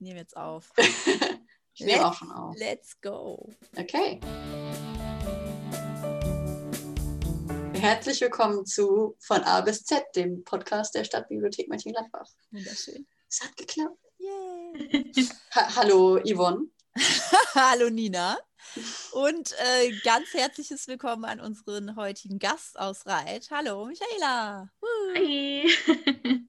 Ich 0.00 0.06
nehme 0.06 0.20
jetzt 0.20 0.36
auf. 0.36 0.70
ich 1.74 1.84
nehme 1.84 2.06
auch 2.06 2.14
schon 2.14 2.30
auf. 2.30 2.54
Let's 2.56 3.00
go. 3.00 3.52
Okay. 3.76 4.20
Herzlich 7.72 8.20
willkommen 8.20 8.64
zu 8.64 9.16
Von 9.18 9.42
A 9.42 9.60
bis 9.60 9.82
Z, 9.82 10.04
dem 10.14 10.44
Podcast 10.44 10.94
der 10.94 11.02
Stadtbibliothek 11.02 11.68
Mönchengladbach. 11.68 12.28
Wunderschön. 12.52 13.08
Es 13.28 13.40
hat 13.40 13.56
geklappt. 13.56 13.98
Yay. 14.18 15.02
Ha 15.56 15.74
Hallo 15.74 16.20
Yvonne. 16.24 16.68
Hallo 17.56 17.90
Nina. 17.90 18.38
Und 19.10 19.52
äh, 19.58 19.90
ganz 20.04 20.32
herzliches 20.32 20.86
Willkommen 20.86 21.24
an 21.24 21.40
unseren 21.40 21.96
heutigen 21.96 22.38
Gast 22.38 22.78
aus 22.78 23.04
Reit. 23.04 23.48
Hallo 23.50 23.86
Michaela. 23.86 24.70
Uh. 24.80 25.14
Hi. 25.16 26.46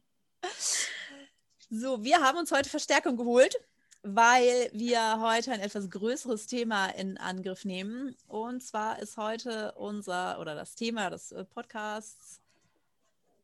So, 1.71 2.03
wir 2.03 2.19
haben 2.21 2.39
uns 2.39 2.51
heute 2.51 2.67
Verstärkung 2.67 3.15
geholt, 3.15 3.55
weil 4.01 4.71
wir 4.73 5.19
heute 5.21 5.51
ein 5.51 5.59
etwas 5.59 5.87
größeres 5.87 6.47
Thema 6.47 6.87
in 6.87 7.19
Angriff 7.19 7.63
nehmen. 7.63 8.15
Und 8.27 8.63
zwar 8.63 8.97
ist 8.97 9.17
heute 9.17 9.73
unser 9.73 10.39
oder 10.39 10.55
das 10.55 10.73
Thema 10.73 11.11
des 11.11 11.31
äh, 11.31 11.45
Podcasts 11.45 12.41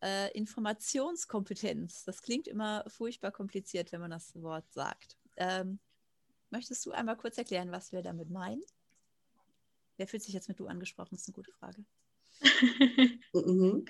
äh, 0.01 0.31
Informationskompetenz. 0.35 2.03
Das 2.05 2.23
klingt 2.23 2.47
immer 2.47 2.83
furchtbar 2.87 3.31
kompliziert, 3.31 3.91
wenn 3.91 4.01
man 4.01 4.09
das 4.09 4.33
Wort 4.41 4.65
sagt. 4.73 5.17
Ähm, 5.37 5.77
möchtest 6.49 6.83
du 6.87 6.93
einmal 6.93 7.17
kurz 7.17 7.37
erklären, 7.37 7.71
was 7.71 7.91
wir 7.91 8.01
damit 8.01 8.31
meinen? 8.31 8.63
Wer 9.97 10.07
fühlt 10.07 10.23
sich 10.23 10.33
jetzt 10.33 10.47
mit 10.47 10.59
du 10.59 10.65
angesprochen? 10.65 11.09
Das 11.11 11.21
ist 11.21 11.27
eine 11.27 11.35
gute 11.35 11.51
Frage. 11.51 11.85
Mhm. 13.33 13.85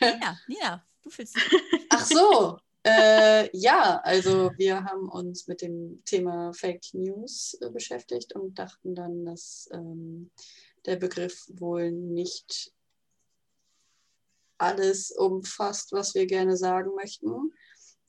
Ja, 0.00 0.38
Nina, 0.46 0.86
du 1.02 1.10
fühlst 1.10 1.34
dich. 1.34 1.42
Ach 1.90 2.06
so, 2.06 2.60
äh, 2.84 3.56
ja, 3.56 4.00
also 4.02 4.50
wir 4.56 4.84
haben 4.84 5.08
uns 5.08 5.46
mit 5.46 5.62
dem 5.62 6.02
Thema 6.04 6.52
Fake 6.52 6.94
News 6.94 7.56
äh, 7.60 7.70
beschäftigt 7.70 8.34
und 8.34 8.58
dachten 8.58 8.94
dann, 8.94 9.24
dass 9.24 9.68
ähm, 9.72 10.30
der 10.86 10.96
Begriff 10.96 11.46
wohl 11.54 11.90
nicht 11.90 12.72
alles 14.58 15.10
umfasst, 15.10 15.92
was 15.92 16.14
wir 16.14 16.26
gerne 16.26 16.56
sagen 16.56 16.94
möchten, 16.94 17.52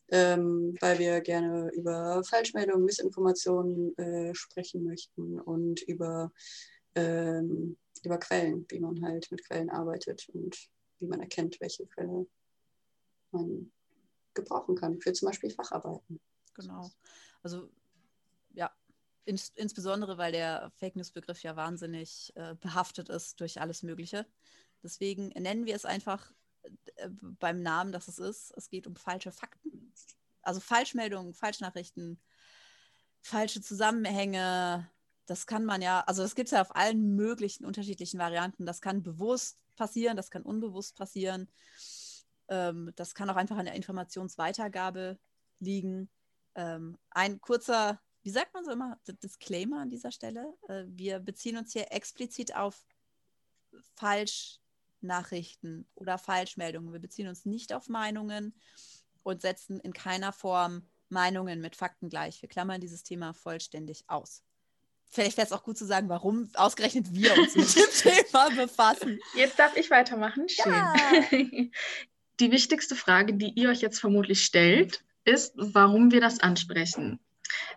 ähm, 0.09 0.75
weil 0.79 0.97
wir 0.99 1.21
gerne 1.21 1.69
über 1.73 2.23
Falschmeldungen, 2.23 2.85
Missinformationen 2.85 3.97
äh, 3.97 4.33
sprechen 4.33 4.83
möchten 4.83 5.39
und 5.39 5.81
über, 5.83 6.31
ähm, 6.95 7.77
über 8.03 8.17
Quellen, 8.17 8.65
wie 8.69 8.79
man 8.79 9.01
halt 9.03 9.29
mit 9.31 9.45
Quellen 9.45 9.69
arbeitet 9.69 10.27
und 10.33 10.57
wie 10.99 11.07
man 11.07 11.21
erkennt, 11.21 11.59
welche 11.59 11.85
Quelle 11.85 12.25
man 13.31 13.71
gebrauchen 14.33 14.75
kann 14.75 14.99
für 14.99 15.13
zum 15.13 15.27
Beispiel 15.27 15.51
Facharbeiten. 15.51 16.19
Genau. 16.53 16.89
Also 17.43 17.69
ja, 18.53 18.71
ins, 19.25 19.49
insbesondere 19.55 20.17
weil 20.17 20.31
der 20.31 20.71
Fake 20.75 20.95
News-Begriff 20.95 21.41
ja 21.43 21.55
wahnsinnig 21.55 22.33
äh, 22.35 22.55
behaftet 22.55 23.09
ist 23.09 23.39
durch 23.39 23.61
alles 23.61 23.83
Mögliche. 23.83 24.25
Deswegen 24.83 25.29
nennen 25.29 25.65
wir 25.65 25.75
es 25.75 25.85
einfach 25.85 26.31
äh, 26.95 27.09
beim 27.09 27.61
Namen, 27.61 27.91
dass 27.91 28.07
es 28.07 28.19
ist. 28.19 28.53
Es 28.57 28.69
geht 28.69 28.87
um 28.87 28.95
falsche 28.95 29.31
Fakten. 29.31 29.93
Also 30.41 30.59
Falschmeldungen, 30.59 31.33
Falschnachrichten, 31.33 32.19
falsche 33.21 33.61
Zusammenhänge. 33.61 34.89
Das 35.25 35.45
kann 35.45 35.65
man 35.65 35.81
ja, 35.81 36.01
also 36.07 36.23
das 36.23 36.35
gibt 36.35 36.47
es 36.47 36.51
ja 36.51 36.61
auf 36.61 36.75
allen 36.75 37.15
möglichen 37.15 37.65
unterschiedlichen 37.65 38.19
Varianten. 38.19 38.65
Das 38.65 38.81
kann 38.81 39.03
bewusst 39.03 39.59
passieren, 39.75 40.17
das 40.17 40.31
kann 40.31 40.41
unbewusst 40.41 40.95
passieren. 40.95 41.47
Ähm, 42.49 42.91
das 42.95 43.15
kann 43.15 43.29
auch 43.29 43.35
einfach 43.35 43.57
an 43.57 43.65
der 43.65 43.75
Informationsweitergabe 43.75 45.17
liegen. 45.59 46.09
Ähm, 46.55 46.97
ein 47.11 47.39
kurzer, 47.39 48.01
wie 48.23 48.31
sagt 48.31 48.53
man 48.53 48.65
so 48.65 48.71
immer, 48.71 48.99
Disclaimer 49.23 49.79
an 49.81 49.89
dieser 49.89 50.11
Stelle. 50.11 50.53
Äh, 50.67 50.83
wir 50.87 51.19
beziehen 51.19 51.57
uns 51.57 51.73
hier 51.73 51.91
explizit 51.91 52.55
auf 52.55 52.85
Falschnachrichten 53.95 55.87
oder 55.95 56.17
Falschmeldungen. 56.17 56.91
Wir 56.91 56.99
beziehen 56.99 57.27
uns 57.27 57.45
nicht 57.45 57.73
auf 57.73 57.87
Meinungen 57.87 58.55
und 59.23 59.41
setzen 59.41 59.79
in 59.79 59.93
keiner 59.93 60.33
Form 60.33 60.87
Meinungen 61.09 61.61
mit 61.61 61.75
Fakten 61.75 62.09
gleich. 62.09 62.41
Wir 62.41 62.49
klammern 62.49 62.81
dieses 62.81 63.03
Thema 63.03 63.33
vollständig 63.33 64.03
aus. 64.07 64.43
Vielleicht 65.11 65.37
wäre 65.37 65.47
es 65.47 65.53
auch 65.53 65.63
gut 65.63 65.77
zu 65.77 65.85
sagen, 65.85 66.07
warum 66.07 66.49
ausgerechnet 66.53 67.11
wir 67.11 67.35
uns 67.35 67.55
mit 67.55 67.75
dem 67.75 67.89
Thema 67.93 68.49
befassen. 68.51 69.19
Jetzt 69.35 69.57
darf 69.57 69.75
ich 69.75 69.89
weitermachen. 69.89 70.47
Schön. 70.47 70.71
Ja. 70.71 70.93
Die 72.39 72.51
wichtigste 72.51 72.95
Frage, 72.95 73.33
die 73.33 73.51
ihr 73.55 73.69
euch 73.69 73.81
jetzt 73.81 73.99
vermutlich 73.99 74.43
stellt, 74.43 75.03
ist, 75.25 75.53
warum 75.55 76.11
wir 76.11 76.21
das 76.21 76.39
ansprechen. 76.39 77.19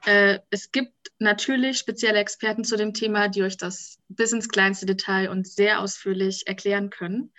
Äh, 0.04 0.38
es 0.50 0.70
gibt 0.70 0.94
natürlich 1.18 1.78
spezielle 1.78 2.18
Experten 2.18 2.64
zu 2.64 2.76
dem 2.76 2.94
Thema, 2.94 3.28
die 3.28 3.42
euch 3.42 3.56
das 3.56 3.98
bis 4.08 4.32
ins 4.32 4.48
kleinste 4.48 4.86
Detail 4.86 5.30
und 5.30 5.48
sehr 5.48 5.80
ausführlich 5.80 6.46
erklären 6.46 6.90
können. 6.90 7.32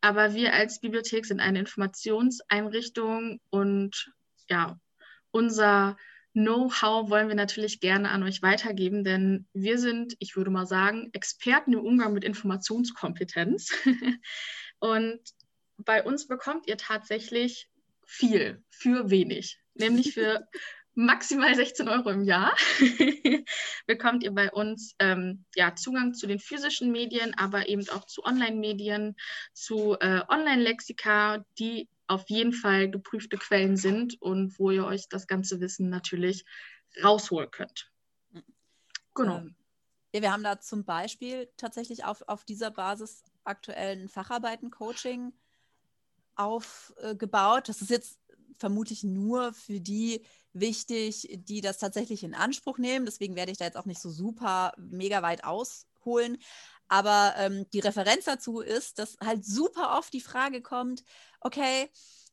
Aber 0.00 0.34
wir 0.34 0.54
als 0.54 0.80
Bibliothek 0.80 1.26
sind 1.26 1.40
eine 1.40 1.58
Informationseinrichtung 1.58 3.40
und 3.50 4.12
ja, 4.48 4.78
unser 5.30 5.96
Know-how 6.34 7.10
wollen 7.10 7.28
wir 7.28 7.34
natürlich 7.34 7.80
gerne 7.80 8.10
an 8.10 8.22
euch 8.22 8.42
weitergeben, 8.42 9.02
denn 9.02 9.48
wir 9.52 9.78
sind, 9.78 10.14
ich 10.20 10.36
würde 10.36 10.50
mal 10.50 10.66
sagen, 10.66 11.10
Experten 11.12 11.72
im 11.72 11.80
Umgang 11.80 12.12
mit 12.12 12.24
Informationskompetenz. 12.24 13.72
und 14.78 15.20
bei 15.78 16.02
uns 16.02 16.26
bekommt 16.26 16.66
ihr 16.66 16.76
tatsächlich 16.76 17.70
viel 18.04 18.64
für 18.70 19.10
wenig, 19.10 19.60
nämlich 19.74 20.14
für 20.14 20.48
maximal 20.94 21.54
16 21.54 21.88
Euro 21.88 22.10
im 22.10 22.24
Jahr 22.24 22.56
bekommt 23.86 24.24
ihr 24.24 24.32
bei 24.32 24.50
uns 24.50 24.94
ähm, 24.98 25.44
ja, 25.54 25.76
Zugang 25.76 26.12
zu 26.12 26.26
den 26.26 26.40
physischen 26.40 26.90
Medien, 26.90 27.34
aber 27.34 27.68
eben 27.68 27.88
auch 27.90 28.04
zu 28.04 28.24
Online-Medien, 28.24 29.14
zu 29.52 29.96
äh, 30.00 30.22
Online-Lexika, 30.28 31.44
die 31.58 31.88
auf 32.08 32.28
jeden 32.28 32.52
Fall 32.52 32.90
geprüfte 32.90 33.36
Quellen 33.36 33.76
sind 33.76 34.20
und 34.20 34.58
wo 34.58 34.70
ihr 34.70 34.86
euch 34.86 35.08
das 35.08 35.28
ganze 35.28 35.60
Wissen 35.60 35.88
natürlich 35.88 36.44
rausholen 37.02 37.50
könnt. 37.50 37.92
Genau. 39.14 39.38
Ähm, 39.38 39.54
ja, 40.14 40.22
wir 40.22 40.32
haben 40.32 40.42
da 40.42 40.58
zum 40.58 40.84
Beispiel 40.84 41.48
tatsächlich 41.56 42.04
auf, 42.04 42.22
auf 42.26 42.44
dieser 42.44 42.70
Basis 42.70 43.22
aktuellen 43.44 44.08
Facharbeiten-Coaching 44.08 45.32
aufgebaut. 46.38 47.68
Das 47.68 47.82
ist 47.82 47.90
jetzt 47.90 48.18
vermutlich 48.58 49.04
nur 49.04 49.52
für 49.52 49.80
die 49.80 50.22
wichtig, 50.52 51.28
die 51.44 51.60
das 51.60 51.78
tatsächlich 51.78 52.24
in 52.24 52.34
Anspruch 52.34 52.78
nehmen. 52.78 53.06
Deswegen 53.06 53.36
werde 53.36 53.52
ich 53.52 53.58
da 53.58 53.64
jetzt 53.64 53.76
auch 53.76 53.84
nicht 53.84 54.00
so 54.00 54.10
super 54.10 54.72
mega 54.76 55.22
weit 55.22 55.44
ausholen. 55.44 56.38
Aber 56.88 57.34
ähm, 57.36 57.66
die 57.72 57.80
Referenz 57.80 58.24
dazu 58.24 58.60
ist, 58.60 58.98
dass 58.98 59.18
halt 59.22 59.44
super 59.44 59.98
oft 59.98 60.12
die 60.12 60.22
Frage 60.22 60.62
kommt, 60.62 61.04
okay, 61.40 61.90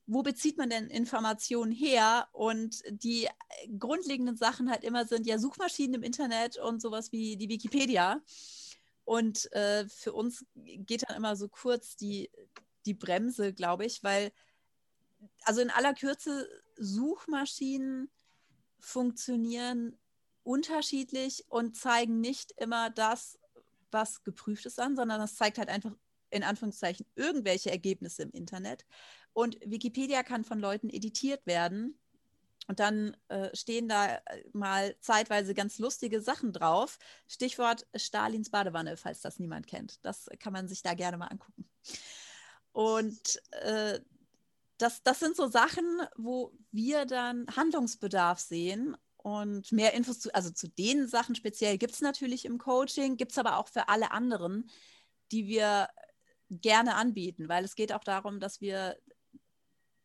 wo 0.08 0.22
bezieht 0.22 0.58
man 0.58 0.70
denn 0.70 0.88
Informationen 0.88 1.72
her? 1.72 2.28
Und 2.32 2.82
die 2.90 3.28
grundlegenden 3.78 4.38
Sachen 4.38 4.70
halt 4.70 4.84
immer 4.84 5.06
sind 5.06 5.26
ja 5.26 5.40
Suchmaschinen 5.40 5.96
im 5.96 6.04
Internet 6.04 6.58
und 6.58 6.82
sowas 6.82 7.12
wie 7.12 7.38
die 7.38 7.50
Wikipedia. 7.50 8.22
Und 9.04 9.52
äh, 9.54 9.88
für 9.88 10.14
uns 10.14 10.46
geht 10.56 11.08
dann 11.08 11.18
immer 11.18 11.36
so 11.36 11.48
kurz 11.48 11.96
die, 11.96 12.30
die 12.85 12.94
Bremse, 12.94 13.53
glaube 13.53 13.85
ich, 13.85 14.03
weil, 14.03 14.31
also 15.44 15.62
in 15.62 15.69
aller 15.69 15.94
Kürze, 15.94 16.47
Suchmaschinen 16.78 18.09
funktionieren 18.79 19.97
unterschiedlich 20.44 21.45
und 21.50 21.75
zeigen 21.75 22.22
nicht 22.22 22.51
immer 22.57 22.90
das, 22.90 23.40
was 23.91 24.24
geprüft 24.24 24.66
ist 24.66 24.79
an, 24.79 24.95
sondern 24.95 25.19
das 25.19 25.35
zeigt 25.35 25.57
halt 25.57 25.69
einfach 25.69 25.95
in 26.29 26.44
Anführungszeichen 26.44 27.06
irgendwelche 27.16 27.72
Ergebnisse 27.72 28.24
im 28.24 28.31
Internet. 28.31 28.85
Und 29.34 29.57
Wikipedia 29.66 30.24
kann 30.24 30.44
von 30.44 30.59
Leuten 30.59 30.90
editiert 30.90 31.45
werden. 31.47 31.97
Und 32.68 32.79
dann 32.79 33.16
äh, 33.28 33.56
stehen 33.56 33.88
da 33.88 34.16
äh, 34.16 34.44
mal 34.53 34.95
zeitweise 35.00 35.54
ganz 35.54 35.77
lustige 35.77 36.19
Sachen 36.19 36.51
drauf. 36.51 36.98
Stichwort 37.27 37.86
Stalins 37.95 38.50
Badewanne, 38.50 38.98
falls 38.98 39.21
das 39.21 39.39
niemand 39.39 39.68
kennt. 39.68 40.04
Das 40.04 40.27
kann 40.39 40.54
man 40.54 40.68
sich 40.68 40.81
da 40.81 40.94
gerne 40.94 41.18
mal 41.18 41.27
angucken. 41.27 41.69
Und 42.75 43.42
äh, 43.51 44.01
das, 44.77 45.01
das 45.01 45.22
sind 45.22 45.38
so 45.38 45.48
Sachen, 45.48 45.86
wo 46.18 46.51
wir 46.72 47.06
dann 47.06 47.48
Handlungsbedarf 47.56 48.38
sehen 48.39 48.98
und 49.16 49.72
mehr 49.72 49.94
Infos 49.94 50.19
zu, 50.19 50.36
also 50.36 50.50
zu 50.50 50.68
den 50.68 51.07
Sachen 51.07 51.36
speziell 51.36 51.77
gibt 51.77 51.94
es 51.94 52.01
natürlich 52.01 52.44
im 52.44 52.57
Coaching, 52.57 53.16
gibt 53.16 53.31
es 53.31 53.38
aber 53.38 53.60
auch 53.60 53.69
für 53.69 53.88
alle 53.88 54.12
anderen, 54.12 54.69
die 55.31 55.48
wir 55.48 55.88
gerne 56.50 56.95
anbieten, 56.95 57.48
weil 57.48 57.63
es 57.63 57.75
geht 57.75 57.94
auch 57.94 58.04
darum, 58.04 58.42
dass 58.42 58.60
wir 58.60 58.98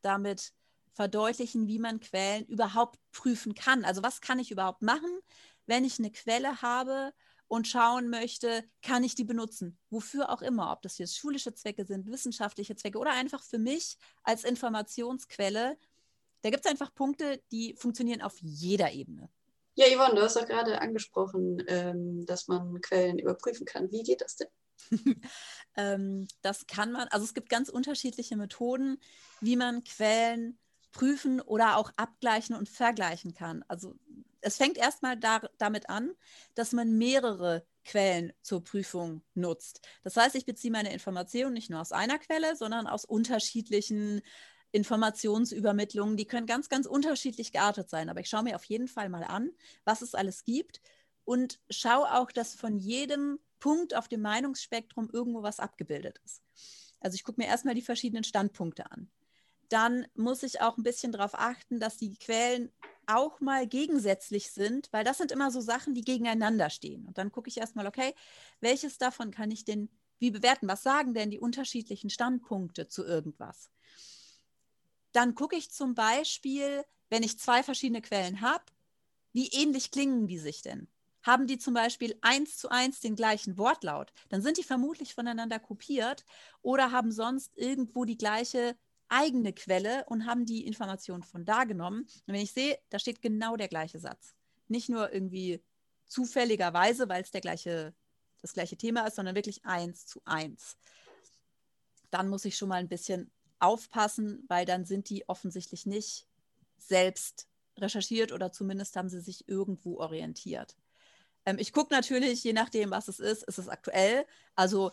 damit 0.00 0.52
verdeutlichen, 0.92 1.66
wie 1.66 1.80
man 1.80 1.98
Quellen 1.98 2.46
überhaupt 2.46 3.00
prüfen 3.10 3.54
kann. 3.54 3.84
Also 3.84 4.04
was 4.04 4.20
kann 4.20 4.38
ich 4.38 4.52
überhaupt 4.52 4.82
machen, 4.82 5.10
wenn 5.66 5.84
ich 5.84 5.98
eine 5.98 6.12
Quelle 6.12 6.62
habe 6.62 7.12
und 7.50 7.66
schauen 7.66 8.08
möchte, 8.08 8.62
kann 8.80 9.02
ich 9.02 9.16
die 9.16 9.24
benutzen? 9.24 9.76
Wofür 9.90 10.30
auch 10.30 10.40
immer, 10.40 10.70
ob 10.70 10.82
das 10.82 10.98
jetzt 10.98 11.18
schulische 11.18 11.52
Zwecke 11.52 11.84
sind, 11.84 12.06
wissenschaftliche 12.06 12.76
Zwecke 12.76 12.96
oder 12.96 13.10
einfach 13.10 13.42
für 13.42 13.58
mich 13.58 13.96
als 14.22 14.44
Informationsquelle. 14.44 15.76
Da 16.42 16.50
gibt 16.50 16.64
es 16.64 16.70
einfach 16.70 16.94
Punkte, 16.94 17.42
die 17.50 17.74
funktionieren 17.74 18.22
auf 18.22 18.38
jeder 18.40 18.92
Ebene. 18.92 19.28
Ja, 19.74 19.86
Yvonne, 19.86 20.14
du 20.14 20.22
hast 20.22 20.36
doch 20.36 20.46
gerade 20.46 20.80
angesprochen, 20.80 21.60
ähm, 21.66 22.24
dass 22.24 22.46
man 22.46 22.80
Quellen 22.82 23.18
überprüfen 23.18 23.66
kann. 23.66 23.90
Wie 23.90 24.04
geht 24.04 24.20
das 24.20 24.36
denn? 24.36 24.48
ähm, 25.76 26.28
das 26.42 26.68
kann 26.68 26.92
man, 26.92 27.08
also 27.08 27.24
es 27.24 27.34
gibt 27.34 27.48
ganz 27.48 27.68
unterschiedliche 27.68 28.36
Methoden, 28.36 29.00
wie 29.40 29.56
man 29.56 29.82
Quellen 29.82 30.56
prüfen 30.92 31.40
oder 31.40 31.76
auch 31.76 31.92
abgleichen 31.96 32.56
und 32.56 32.68
vergleichen 32.68 33.34
kann. 33.34 33.64
Also 33.68 33.94
es 34.40 34.56
fängt 34.56 34.78
erstmal 34.78 35.16
da, 35.16 35.42
damit 35.58 35.88
an, 35.88 36.12
dass 36.54 36.72
man 36.72 36.96
mehrere 36.96 37.64
Quellen 37.84 38.32
zur 38.42 38.62
Prüfung 38.62 39.22
nutzt. 39.34 39.80
Das 40.02 40.16
heißt, 40.16 40.34
ich 40.34 40.46
beziehe 40.46 40.72
meine 40.72 40.92
Informationen 40.92 41.54
nicht 41.54 41.70
nur 41.70 41.80
aus 41.80 41.92
einer 41.92 42.18
Quelle, 42.18 42.56
sondern 42.56 42.86
aus 42.86 43.04
unterschiedlichen 43.04 44.22
Informationsübermittlungen. 44.72 46.16
Die 46.16 46.26
können 46.26 46.46
ganz, 46.46 46.68
ganz 46.68 46.86
unterschiedlich 46.86 47.52
geartet 47.52 47.90
sein. 47.90 48.08
Aber 48.08 48.20
ich 48.20 48.28
schaue 48.28 48.44
mir 48.44 48.56
auf 48.56 48.64
jeden 48.64 48.88
Fall 48.88 49.08
mal 49.08 49.24
an, 49.24 49.50
was 49.84 50.02
es 50.02 50.14
alles 50.14 50.44
gibt 50.44 50.80
und 51.24 51.60
schaue 51.70 52.12
auch, 52.14 52.30
dass 52.30 52.54
von 52.54 52.76
jedem 52.76 53.38
Punkt 53.58 53.94
auf 53.94 54.08
dem 54.08 54.22
Meinungsspektrum 54.22 55.10
irgendwo 55.12 55.42
was 55.42 55.60
abgebildet 55.60 56.20
ist. 56.24 56.42
Also 57.00 57.14
ich 57.14 57.24
gucke 57.24 57.40
mir 57.40 57.46
erstmal 57.46 57.74
die 57.74 57.82
verschiedenen 57.82 58.24
Standpunkte 58.24 58.90
an. 58.90 59.10
Dann 59.70 60.06
muss 60.14 60.42
ich 60.42 60.60
auch 60.60 60.76
ein 60.76 60.82
bisschen 60.82 61.12
darauf 61.12 61.34
achten, 61.34 61.80
dass 61.80 61.96
die 61.96 62.16
Quellen 62.16 62.70
auch 63.06 63.40
mal 63.40 63.66
gegensätzlich 63.66 64.50
sind, 64.50 64.92
weil 64.92 65.04
das 65.04 65.18
sind 65.18 65.32
immer 65.32 65.50
so 65.50 65.60
Sachen, 65.60 65.94
die 65.94 66.04
gegeneinander 66.04 66.70
stehen. 66.70 67.06
Und 67.06 67.18
dann 67.18 67.32
gucke 67.32 67.48
ich 67.48 67.56
erstmal, 67.56 67.86
okay, 67.86 68.14
welches 68.60 68.98
davon 68.98 69.30
kann 69.30 69.50
ich 69.50 69.64
denn 69.64 69.88
wie 70.18 70.30
bewerten? 70.30 70.68
Was 70.68 70.82
sagen 70.82 71.14
denn 71.14 71.30
die 71.30 71.38
unterschiedlichen 71.38 72.10
Standpunkte 72.10 72.88
zu 72.88 73.04
irgendwas? 73.04 73.70
Dann 75.12 75.34
gucke 75.34 75.56
ich 75.56 75.70
zum 75.70 75.94
Beispiel, 75.94 76.84
wenn 77.08 77.22
ich 77.22 77.38
zwei 77.38 77.62
verschiedene 77.62 78.02
Quellen 78.02 78.40
habe, 78.40 78.64
wie 79.32 79.48
ähnlich 79.48 79.90
klingen 79.90 80.26
die 80.26 80.38
sich 80.38 80.62
denn? 80.62 80.88
Haben 81.22 81.46
die 81.46 81.58
zum 81.58 81.74
Beispiel 81.74 82.18
eins 82.22 82.56
zu 82.56 82.70
eins 82.70 83.00
den 83.00 83.14
gleichen 83.14 83.56
Wortlaut, 83.56 84.12
dann 84.30 84.42
sind 84.42 84.56
die 84.56 84.62
vermutlich 84.62 85.14
voneinander 85.14 85.58
kopiert 85.58 86.24
oder 86.62 86.92
haben 86.92 87.12
sonst 87.12 87.56
irgendwo 87.56 88.04
die 88.04 88.16
gleiche 88.16 88.76
eigene 89.10 89.52
Quelle 89.52 90.04
und 90.06 90.26
haben 90.26 90.46
die 90.46 90.66
Information 90.66 91.22
von 91.22 91.44
da 91.44 91.64
genommen. 91.64 92.02
Und 92.02 92.34
wenn 92.34 92.40
ich 92.40 92.52
sehe, 92.52 92.78
da 92.88 92.98
steht 92.98 93.20
genau 93.20 93.56
der 93.56 93.68
gleiche 93.68 93.98
Satz. 93.98 94.34
Nicht 94.68 94.88
nur 94.88 95.12
irgendwie 95.12 95.62
zufälligerweise, 96.06 97.08
weil 97.08 97.22
es 97.22 97.30
der 97.30 97.40
gleiche, 97.40 97.94
das 98.40 98.52
gleiche 98.52 98.76
Thema 98.76 99.06
ist, 99.06 99.16
sondern 99.16 99.34
wirklich 99.34 99.64
eins 99.64 100.06
zu 100.06 100.20
eins. 100.24 100.76
Dann 102.10 102.28
muss 102.28 102.44
ich 102.44 102.56
schon 102.56 102.68
mal 102.68 102.76
ein 102.76 102.88
bisschen 102.88 103.30
aufpassen, 103.58 104.44
weil 104.48 104.64
dann 104.64 104.84
sind 104.84 105.10
die 105.10 105.28
offensichtlich 105.28 105.86
nicht 105.86 106.26
selbst 106.78 107.46
recherchiert 107.76 108.32
oder 108.32 108.52
zumindest 108.52 108.96
haben 108.96 109.08
sie 109.08 109.20
sich 109.20 109.48
irgendwo 109.48 109.98
orientiert. 109.98 110.76
Ähm, 111.46 111.58
ich 111.58 111.72
gucke 111.72 111.94
natürlich, 111.94 112.42
je 112.44 112.52
nachdem, 112.52 112.90
was 112.90 113.08
es 113.08 113.20
ist, 113.20 113.42
ist 113.44 113.58
es 113.58 113.68
aktuell. 113.68 114.26
Also 114.54 114.92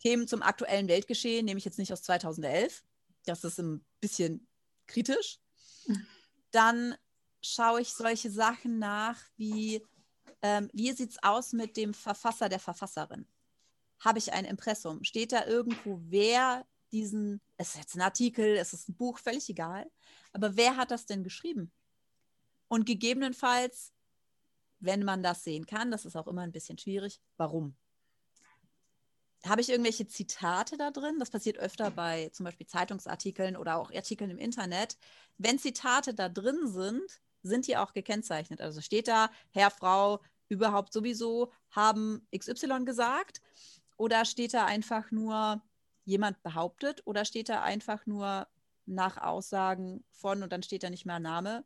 Themen 0.00 0.28
zum 0.28 0.42
aktuellen 0.42 0.88
Weltgeschehen 0.88 1.44
nehme 1.44 1.58
ich 1.58 1.64
jetzt 1.64 1.78
nicht 1.78 1.92
aus 1.92 2.02
2011, 2.02 2.84
das 3.24 3.44
ist 3.44 3.58
ein 3.58 3.84
bisschen 4.00 4.46
kritisch. 4.86 5.38
Dann 6.50 6.94
schaue 7.42 7.82
ich 7.82 7.92
solche 7.92 8.30
Sachen 8.30 8.78
nach 8.78 9.20
wie, 9.36 9.84
ähm, 10.42 10.70
wie 10.72 10.92
sieht 10.92 11.10
es 11.10 11.22
aus 11.22 11.52
mit 11.52 11.76
dem 11.76 11.94
Verfasser 11.94 12.48
der 12.48 12.60
Verfasserin? 12.60 13.26
Habe 14.00 14.18
ich 14.18 14.32
ein 14.32 14.44
Impressum? 14.44 15.02
Steht 15.04 15.32
da 15.32 15.46
irgendwo, 15.46 16.00
wer 16.04 16.66
diesen, 16.92 17.40
es 17.56 17.74
ist 17.74 17.80
jetzt 17.80 17.94
ein 17.96 18.02
Artikel, 18.02 18.56
es 18.56 18.72
ist 18.72 18.88
ein 18.88 18.96
Buch, 18.96 19.18
völlig 19.18 19.48
egal, 19.48 19.90
aber 20.32 20.56
wer 20.56 20.76
hat 20.76 20.90
das 20.90 21.06
denn 21.06 21.24
geschrieben? 21.24 21.72
Und 22.68 22.86
gegebenenfalls, 22.86 23.92
wenn 24.78 25.04
man 25.04 25.22
das 25.22 25.44
sehen 25.44 25.66
kann, 25.66 25.90
das 25.90 26.04
ist 26.04 26.16
auch 26.16 26.26
immer 26.26 26.42
ein 26.42 26.52
bisschen 26.52 26.78
schwierig, 26.78 27.20
warum? 27.36 27.76
Habe 29.44 29.60
ich 29.60 29.68
irgendwelche 29.68 30.06
Zitate 30.06 30.76
da 30.76 30.90
drin? 30.90 31.18
Das 31.18 31.30
passiert 31.30 31.58
öfter 31.58 31.90
bei 31.90 32.30
zum 32.30 32.44
Beispiel 32.44 32.66
Zeitungsartikeln 32.66 33.56
oder 33.56 33.76
auch 33.76 33.92
Artikeln 33.92 34.30
im 34.30 34.38
Internet. 34.38 34.96
Wenn 35.38 35.58
Zitate 35.58 36.14
da 36.14 36.28
drin 36.28 36.66
sind, 36.66 37.20
sind 37.42 37.66
die 37.66 37.76
auch 37.76 37.92
gekennzeichnet. 37.92 38.60
Also 38.60 38.80
steht 38.80 39.08
da, 39.08 39.30
Herr, 39.50 39.70
Frau, 39.70 40.20
überhaupt 40.48 40.92
sowieso 40.92 41.52
haben 41.70 42.26
XY 42.36 42.84
gesagt? 42.84 43.40
Oder 43.96 44.24
steht 44.24 44.54
da 44.54 44.64
einfach 44.64 45.10
nur, 45.10 45.62
jemand 46.04 46.42
behauptet? 46.42 47.02
Oder 47.06 47.24
steht 47.24 47.48
da 47.48 47.62
einfach 47.62 48.06
nur 48.06 48.46
nach 48.86 49.16
Aussagen 49.16 50.04
von 50.10 50.42
und 50.42 50.52
dann 50.52 50.62
steht 50.62 50.82
da 50.82 50.90
nicht 50.90 51.06
mehr 51.06 51.20
Name? 51.20 51.64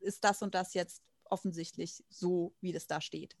Ist 0.00 0.24
das 0.24 0.42
und 0.42 0.54
das 0.54 0.74
jetzt 0.74 1.02
offensichtlich 1.24 2.04
so, 2.08 2.54
wie 2.60 2.72
das 2.72 2.86
da 2.86 3.00
steht? 3.00 3.36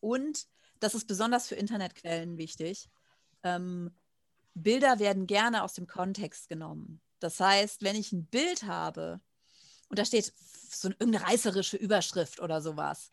Und 0.00 0.46
das 0.80 0.94
ist 0.94 1.06
besonders 1.06 1.46
für 1.46 1.54
Internetquellen 1.54 2.38
wichtig. 2.38 2.88
Ähm, 3.42 3.94
Bilder 4.54 4.98
werden 4.98 5.26
gerne 5.26 5.62
aus 5.62 5.74
dem 5.74 5.86
Kontext 5.86 6.48
genommen. 6.48 7.00
Das 7.20 7.38
heißt, 7.38 7.82
wenn 7.82 7.96
ich 7.96 8.12
ein 8.12 8.26
Bild 8.26 8.64
habe 8.64 9.20
und 9.88 9.98
da 9.98 10.04
steht 10.04 10.32
so 10.70 10.88
eine, 10.88 10.96
irgendeine 10.98 11.26
reißerische 11.26 11.76
Überschrift 11.76 12.40
oder 12.40 12.60
sowas, 12.60 13.12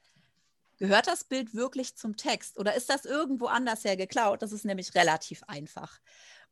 gehört 0.78 1.08
das 1.08 1.24
Bild 1.24 1.54
wirklich 1.54 1.96
zum 1.96 2.16
Text 2.16 2.58
oder 2.58 2.76
ist 2.76 2.90
das 2.90 3.06
irgendwo 3.06 3.48
anders 3.48 3.84
her 3.84 3.98
geklaut? 3.98 4.42
Das 4.42 4.52
ist 4.52 4.66
nämlich 4.66 4.96
relativ 4.96 5.44
einfach. 5.44 6.00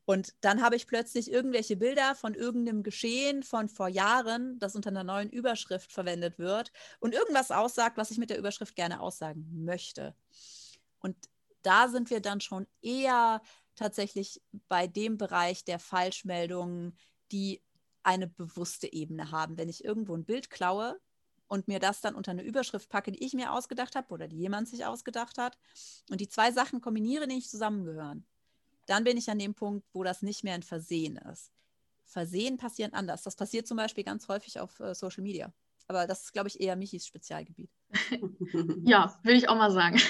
Und 0.06 0.36
dann 0.42 0.62
habe 0.62 0.76
ich 0.76 0.86
plötzlich 0.86 1.32
irgendwelche 1.32 1.76
Bilder 1.78 2.14
von 2.14 2.36
irgendeinem 2.36 2.84
Geschehen 2.84 3.42
von 3.42 3.68
vor 3.68 3.88
Jahren, 3.88 4.60
das 4.60 4.76
unter 4.76 4.90
einer 4.90 5.04
neuen 5.04 5.32
Überschrift 5.32 5.92
verwendet 5.92 6.38
wird 6.38 6.72
und 7.00 7.16
irgendwas 7.16 7.50
aussagt, 7.50 7.98
was 7.98 8.12
ich 8.12 8.20
mit 8.20 8.30
der 8.30 8.38
Überschrift 8.38 8.76
gerne 8.76 9.00
aussagen 9.00 9.50
möchte. 9.66 10.16
Und 11.06 11.30
da 11.62 11.88
sind 11.88 12.10
wir 12.10 12.20
dann 12.20 12.42
schon 12.42 12.66
eher 12.82 13.44
tatsächlich 13.76 14.42
bei 14.68 14.88
dem 14.88 15.20
Bereich 15.20 15.64
der 15.64 15.78
Falschmeldungen, 15.78 16.98
die 17.32 17.62
eine 18.02 18.28
bewusste 18.28 18.92
Ebene 18.92 19.30
haben. 19.30 19.56
Wenn 19.56 19.70
ich 19.70 19.86
irgendwo 19.86 20.16
ein 20.18 20.26
Bild 20.26 20.50
klaue 20.50 21.00
und 21.48 21.68
mir 21.68 21.78
das 21.78 22.02
dann 22.02 22.16
unter 22.16 22.32
eine 22.32 22.42
Überschrift 22.42 22.90
packe, 22.90 23.12
die 23.12 23.24
ich 23.24 23.34
mir 23.34 23.54
ausgedacht 23.54 23.94
habe 23.96 24.12
oder 24.16 24.28
die 24.28 24.38
jemand 24.38 24.68
sich 24.68 24.84
ausgedacht 24.84 25.38
hat, 25.38 25.60
und 26.10 26.22
die 26.22 26.28
zwei 26.28 26.52
Sachen 26.52 26.82
kombiniere, 26.82 27.28
die 27.28 27.36
nicht 27.36 27.52
zusammengehören, 27.52 28.26
dann 28.88 29.04
bin 29.04 29.16
ich 29.16 29.30
an 29.30 29.38
dem 29.38 29.54
Punkt, 29.54 29.86
wo 29.94 30.04
das 30.04 30.24
nicht 30.24 30.44
mehr 30.44 30.56
ein 30.56 30.64
Versehen 30.64 31.18
ist. 31.18 31.52
Versehen 32.04 32.58
passieren 32.58 32.94
anders. 32.94 33.22
Das 33.22 33.36
passiert 33.36 33.68
zum 33.68 33.78
Beispiel 33.78 34.04
ganz 34.04 34.28
häufig 34.28 34.60
auf 34.60 34.80
äh, 34.80 34.96
Social 34.96 35.22
Media. 35.22 35.54
Aber 35.88 36.08
das 36.08 36.24
ist, 36.24 36.34
glaube 36.34 36.48
ich, 36.48 36.60
eher 36.60 36.76
Michis 36.76 37.06
Spezialgebiet. 37.06 37.70
ja, 38.86 39.18
würde 39.24 39.38
ich 39.38 39.48
auch 39.50 39.56
mal 39.56 39.72
sagen. 39.72 39.98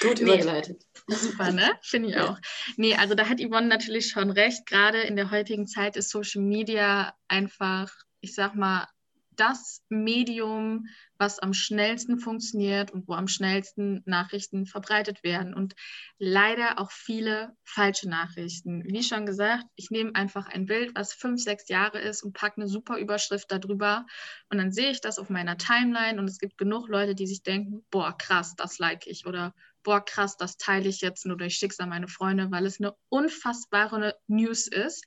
Gut 0.00 0.18
übergeleitet. 0.20 0.82
Nee, 1.06 1.14
super, 1.14 1.52
ne? 1.52 1.70
Finde 1.82 2.08
ich 2.10 2.16
auch. 2.18 2.38
Nee, 2.76 2.94
also 2.94 3.14
da 3.14 3.28
hat 3.28 3.40
Yvonne 3.40 3.68
natürlich 3.68 4.08
schon 4.08 4.30
recht. 4.30 4.66
Gerade 4.66 5.02
in 5.02 5.16
der 5.16 5.30
heutigen 5.30 5.66
Zeit 5.66 5.96
ist 5.96 6.10
Social 6.10 6.40
Media 6.42 7.14
einfach, 7.28 7.92
ich 8.20 8.34
sag 8.34 8.54
mal, 8.54 8.88
das 9.36 9.82
Medium, 9.88 10.86
was 11.18 11.38
am 11.38 11.52
schnellsten 11.52 12.18
funktioniert 12.18 12.90
und 12.90 13.08
wo 13.08 13.14
am 13.14 13.28
schnellsten 13.28 14.02
Nachrichten 14.04 14.66
verbreitet 14.66 15.22
werden. 15.22 15.54
Und 15.54 15.74
leider 16.18 16.78
auch 16.78 16.90
viele 16.90 17.56
falsche 17.64 18.08
Nachrichten. 18.08 18.84
Wie 18.84 19.02
schon 19.02 19.26
gesagt, 19.26 19.64
ich 19.76 19.90
nehme 19.90 20.14
einfach 20.14 20.46
ein 20.46 20.66
Bild, 20.66 20.94
was 20.94 21.12
fünf, 21.12 21.42
sechs 21.42 21.68
Jahre 21.68 21.98
ist 21.98 22.22
und 22.22 22.34
packe 22.34 22.56
eine 22.56 22.68
super 22.68 22.98
Überschrift 22.98 23.50
darüber. 23.50 24.06
Und 24.50 24.58
dann 24.58 24.72
sehe 24.72 24.90
ich 24.90 25.00
das 25.00 25.18
auf 25.18 25.30
meiner 25.30 25.56
Timeline 25.56 26.18
und 26.18 26.28
es 26.28 26.38
gibt 26.38 26.58
genug 26.58 26.88
Leute, 26.88 27.14
die 27.14 27.26
sich 27.26 27.42
denken, 27.42 27.84
boah, 27.90 28.16
krass, 28.16 28.54
das 28.56 28.78
like 28.78 29.06
ich. 29.06 29.26
Oder 29.26 29.54
boah, 29.82 30.04
krass, 30.04 30.36
das 30.36 30.56
teile 30.56 30.88
ich 30.88 31.00
jetzt 31.00 31.26
nur 31.26 31.36
durch 31.36 31.56
Schicksal 31.56 31.86
meine 31.86 32.08
Freunde, 32.08 32.50
weil 32.50 32.66
es 32.66 32.80
eine 32.80 32.94
unfassbare 33.08 34.16
News 34.26 34.66
ist 34.66 35.06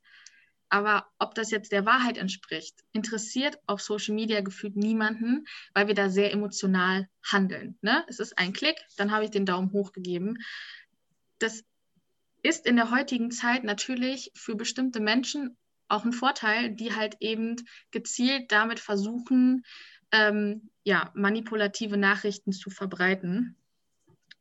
aber 0.69 1.07
ob 1.19 1.36
das 1.36 1.51
jetzt 1.51 1.71
der 1.71 1.86
Wahrheit 1.86 2.17
entspricht, 2.17 2.75
interessiert 2.91 3.59
auf 3.67 3.81
Social 3.81 4.15
Media 4.15 4.41
gefühlt 4.41 4.75
niemanden, 4.75 5.45
weil 5.74 5.88
wir 5.88 5.95
da 5.95 6.09
sehr 6.09 6.31
emotional 6.31 7.07
handeln. 7.24 7.77
Ne? 7.81 8.03
Es 8.07 8.19
ist 8.19 8.38
ein 8.38 8.53
Klick, 8.53 8.77
dann 8.97 9.12
habe 9.12 9.25
ich 9.25 9.31
den 9.31 9.45
Daumen 9.45 9.71
hoch 9.71 9.91
gegeben. 9.93 10.38
Das 11.39 11.63
ist 12.43 12.65
in 12.65 12.75
der 12.75 12.91
heutigen 12.91 13.31
Zeit 13.31 13.63
natürlich 13.63 14.31
für 14.36 14.55
bestimmte 14.55 15.00
Menschen 15.00 15.57
auch 15.88 16.03
ein 16.03 16.13
Vorteil, 16.13 16.71
die 16.71 16.93
halt 16.93 17.17
eben 17.19 17.55
gezielt 17.91 18.51
damit 18.51 18.79
versuchen, 18.79 19.63
ähm, 20.12 20.69
ja, 20.83 21.12
manipulative 21.15 21.97
Nachrichten 21.97 22.51
zu 22.51 22.69
verbreiten. 22.69 23.55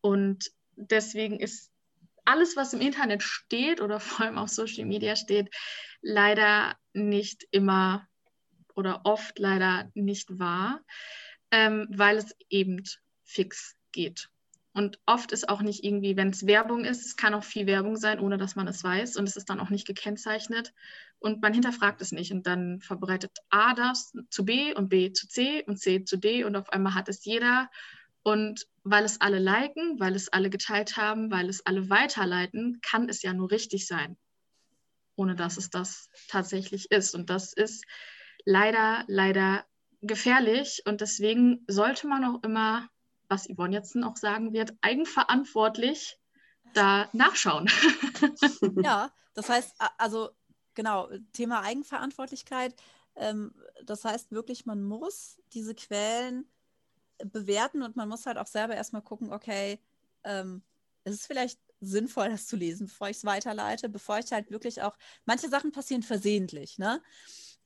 Und 0.00 0.50
deswegen 0.76 1.38
ist 1.40 1.70
alles, 2.26 2.56
was 2.56 2.72
im 2.72 2.80
Internet 2.80 3.22
steht 3.22 3.80
oder 3.80 4.00
vor 4.00 4.26
allem 4.26 4.38
auf 4.38 4.48
Social 4.48 4.84
Media 4.84 5.16
steht, 5.16 5.54
leider 6.02 6.76
nicht 6.92 7.46
immer 7.50 8.06
oder 8.74 9.02
oft 9.04 9.38
leider 9.38 9.90
nicht 9.94 10.38
wahr, 10.38 10.80
ähm, 11.50 11.86
weil 11.90 12.16
es 12.18 12.36
eben 12.50 12.82
fix 13.24 13.74
geht. 13.92 14.28
Und 14.76 14.98
oft 15.06 15.32
ist 15.32 15.48
auch 15.48 15.62
nicht 15.62 15.84
irgendwie, 15.84 16.18
wenn 16.18 16.28
es 16.28 16.46
Werbung 16.46 16.84
ist, 16.84 17.06
es 17.06 17.16
kann 17.16 17.32
auch 17.32 17.44
viel 17.44 17.66
Werbung 17.66 17.96
sein, 17.96 18.20
ohne 18.20 18.36
dass 18.36 18.56
man 18.56 18.68
es 18.68 18.84
weiß. 18.84 19.16
Und 19.16 19.26
es 19.26 19.36
ist 19.36 19.48
dann 19.48 19.58
auch 19.58 19.70
nicht 19.70 19.86
gekennzeichnet. 19.86 20.74
und 21.18 21.40
man 21.40 21.54
hinterfragt 21.54 22.02
es 22.02 22.12
nicht. 22.12 22.30
Und 22.30 22.46
dann 22.46 22.80
verbreitet 22.82 23.32
A 23.48 23.72
das 23.72 24.12
zu 24.28 24.44
B 24.44 24.74
und 24.74 24.90
B 24.90 25.12
zu 25.12 25.28
C 25.28 25.64
und 25.66 25.78
C 25.78 26.04
zu 26.04 26.18
D 26.18 26.44
und 26.44 26.56
auf 26.56 26.68
einmal 26.70 26.94
hat 26.94 27.08
es 27.08 27.24
jeder. 27.24 27.70
Und 28.26 28.66
weil 28.82 29.04
es 29.04 29.20
alle 29.20 29.38
liken, 29.38 30.00
weil 30.00 30.16
es 30.16 30.28
alle 30.28 30.50
geteilt 30.50 30.96
haben, 30.96 31.30
weil 31.30 31.48
es 31.48 31.64
alle 31.64 31.90
weiterleiten, 31.90 32.80
kann 32.80 33.08
es 33.08 33.22
ja 33.22 33.32
nur 33.32 33.52
richtig 33.52 33.86
sein, 33.86 34.16
ohne 35.14 35.36
dass 35.36 35.56
es 35.58 35.70
das 35.70 36.10
tatsächlich 36.26 36.90
ist. 36.90 37.14
Und 37.14 37.30
das 37.30 37.52
ist 37.52 37.84
leider, 38.44 39.04
leider 39.06 39.64
gefährlich. 40.00 40.82
Und 40.86 41.02
deswegen 41.02 41.64
sollte 41.68 42.08
man 42.08 42.24
auch 42.24 42.42
immer, 42.42 42.88
was 43.28 43.46
Yvonne 43.46 43.76
jetzt 43.76 43.96
auch 44.02 44.16
sagen 44.16 44.52
wird, 44.52 44.72
eigenverantwortlich 44.80 46.18
da 46.74 47.08
nachschauen. 47.12 47.70
ja, 48.82 49.12
das 49.34 49.48
heißt, 49.48 49.76
also 49.98 50.30
genau, 50.74 51.08
Thema 51.32 51.62
Eigenverantwortlichkeit. 51.62 52.74
Ähm, 53.14 53.54
das 53.84 54.04
heißt 54.04 54.32
wirklich, 54.32 54.66
man 54.66 54.82
muss 54.82 55.40
diese 55.52 55.76
Quellen 55.76 56.50
bewerten 57.24 57.82
und 57.82 57.96
man 57.96 58.08
muss 58.08 58.26
halt 58.26 58.38
auch 58.38 58.46
selber 58.46 58.74
erstmal 58.74 59.02
gucken, 59.02 59.32
okay, 59.32 59.80
ähm, 60.24 60.62
ist 61.04 61.14
es 61.14 61.26
vielleicht 61.26 61.58
sinnvoll, 61.80 62.30
das 62.30 62.46
zu 62.46 62.56
lesen, 62.56 62.86
bevor 62.86 63.08
ich 63.08 63.18
es 63.18 63.24
weiterleite, 63.24 63.88
bevor 63.88 64.18
ich 64.18 64.32
halt 64.32 64.50
wirklich 64.50 64.82
auch, 64.82 64.96
manche 65.24 65.48
Sachen 65.48 65.72
passieren 65.72 66.02
versehentlich, 66.02 66.78
ne? 66.78 67.02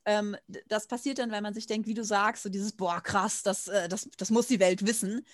Ähm, 0.03 0.35
das 0.67 0.87
passiert 0.87 1.19
dann, 1.19 1.31
weil 1.31 1.41
man 1.41 1.53
sich 1.53 1.67
denkt, 1.67 1.87
wie 1.87 1.93
du 1.93 2.03
sagst, 2.03 2.43
so 2.43 2.49
dieses, 2.49 2.71
boah, 2.71 3.01
krass, 3.01 3.43
das, 3.43 3.67
äh, 3.67 3.87
das, 3.87 4.09
das 4.17 4.31
muss 4.31 4.47
die 4.47 4.59
Welt 4.59 4.85
wissen. 4.85 5.25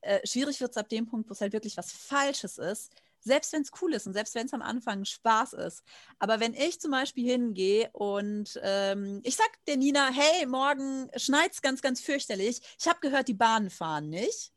Äh, 0.00 0.26
schwierig 0.26 0.60
wird 0.60 0.70
es 0.70 0.76
ab 0.76 0.88
dem 0.88 1.06
Punkt, 1.06 1.28
wo 1.28 1.32
es 1.34 1.40
halt 1.40 1.52
wirklich 1.52 1.76
was 1.76 1.92
Falsches 1.92 2.58
ist, 2.58 2.92
selbst 3.24 3.52
wenn 3.52 3.62
es 3.62 3.72
cool 3.80 3.94
ist 3.94 4.06
und 4.06 4.12
selbst 4.12 4.34
wenn 4.34 4.46
es 4.46 4.52
am 4.52 4.62
Anfang 4.62 5.04
Spaß 5.04 5.54
ist. 5.54 5.82
Aber 6.18 6.40
wenn 6.40 6.54
ich 6.54 6.80
zum 6.80 6.90
Beispiel 6.90 7.28
hingehe 7.28 7.90
und 7.92 8.60
ähm, 8.62 9.20
ich 9.24 9.36
sag 9.36 9.48
der 9.66 9.78
Nina, 9.78 10.10
hey, 10.10 10.46
morgen 10.46 11.10
schneit 11.16 11.52
es 11.52 11.62
ganz, 11.62 11.80
ganz 11.82 12.00
fürchterlich. 12.00 12.60
Ich 12.78 12.86
habe 12.86 13.00
gehört, 13.00 13.28
die 13.28 13.34
Bahnen 13.34 13.70
fahren 13.70 14.10
nicht. 14.10 14.52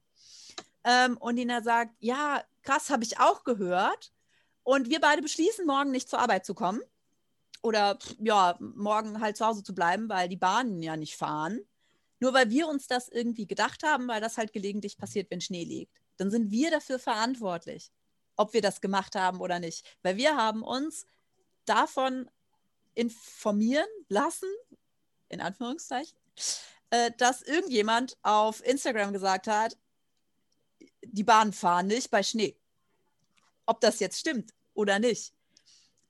Ähm, 0.84 1.18
und 1.18 1.36
Nina 1.36 1.62
sagt, 1.62 1.96
ja, 2.00 2.44
krass, 2.62 2.90
habe 2.90 3.04
ich 3.04 3.20
auch 3.20 3.44
gehört. 3.44 4.12
Und 4.64 4.90
wir 4.90 5.00
beide 5.00 5.22
beschließen, 5.22 5.66
morgen 5.66 5.92
nicht 5.92 6.10
zur 6.10 6.20
Arbeit 6.20 6.46
zu 6.46 6.54
kommen. 6.54 6.82
Oder 7.64 7.98
ja, 8.20 8.58
morgen 8.60 9.22
halt 9.22 9.38
zu 9.38 9.46
Hause 9.46 9.64
zu 9.64 9.74
bleiben, 9.74 10.10
weil 10.10 10.30
die 10.30 10.38
Bahnen 10.38 10.84
ja 10.84 10.98
nicht 10.98 11.16
fahren. 11.16 11.62
Nur 12.20 12.34
weil 12.34 12.50
wir 12.50 12.68
uns 12.68 12.88
das 12.88 13.08
irgendwie 13.10 13.48
gedacht 13.48 13.84
haben, 13.84 14.08
weil 14.08 14.22
das 14.22 14.38
halt 14.38 14.52
gelegentlich 14.52 14.98
passiert, 14.98 15.32
wenn 15.32 15.42
Schnee 15.42 15.64
liegt. 15.64 15.94
Dann 16.18 16.32
sind 16.32 16.52
wir 16.52 16.72
dafür 16.72 17.00
verantwortlich 17.00 17.92
ob 18.38 18.53
wir 18.53 18.62
das 18.62 18.79
gemacht 18.82 19.15
haben 19.15 19.41
oder 19.41 19.60
nicht. 19.60 19.86
Weil 20.03 20.15
wir 20.15 20.38
haben 20.38 20.63
uns 20.63 21.06
davon 21.65 22.29
informieren 22.94 23.88
lassen, 24.08 24.50
in 25.29 25.41
Anführungszeichen, 25.41 26.17
äh, 26.89 27.12
dass 27.17 27.41
irgendjemand 27.41 28.17
auf 28.24 28.65
Instagram 28.65 29.12
gesagt 29.12 29.48
hat, 29.48 29.77
die 31.03 31.24
Bahnen 31.24 31.53
fahren 31.53 31.88
nicht 31.88 32.10
bei 32.10 32.24
Schnee. 32.24 32.58
Ob 33.65 33.82
das 33.82 34.00
jetzt 34.00 34.20
stimmt 34.20 34.53
oder 34.74 35.00
nicht. 35.00 35.34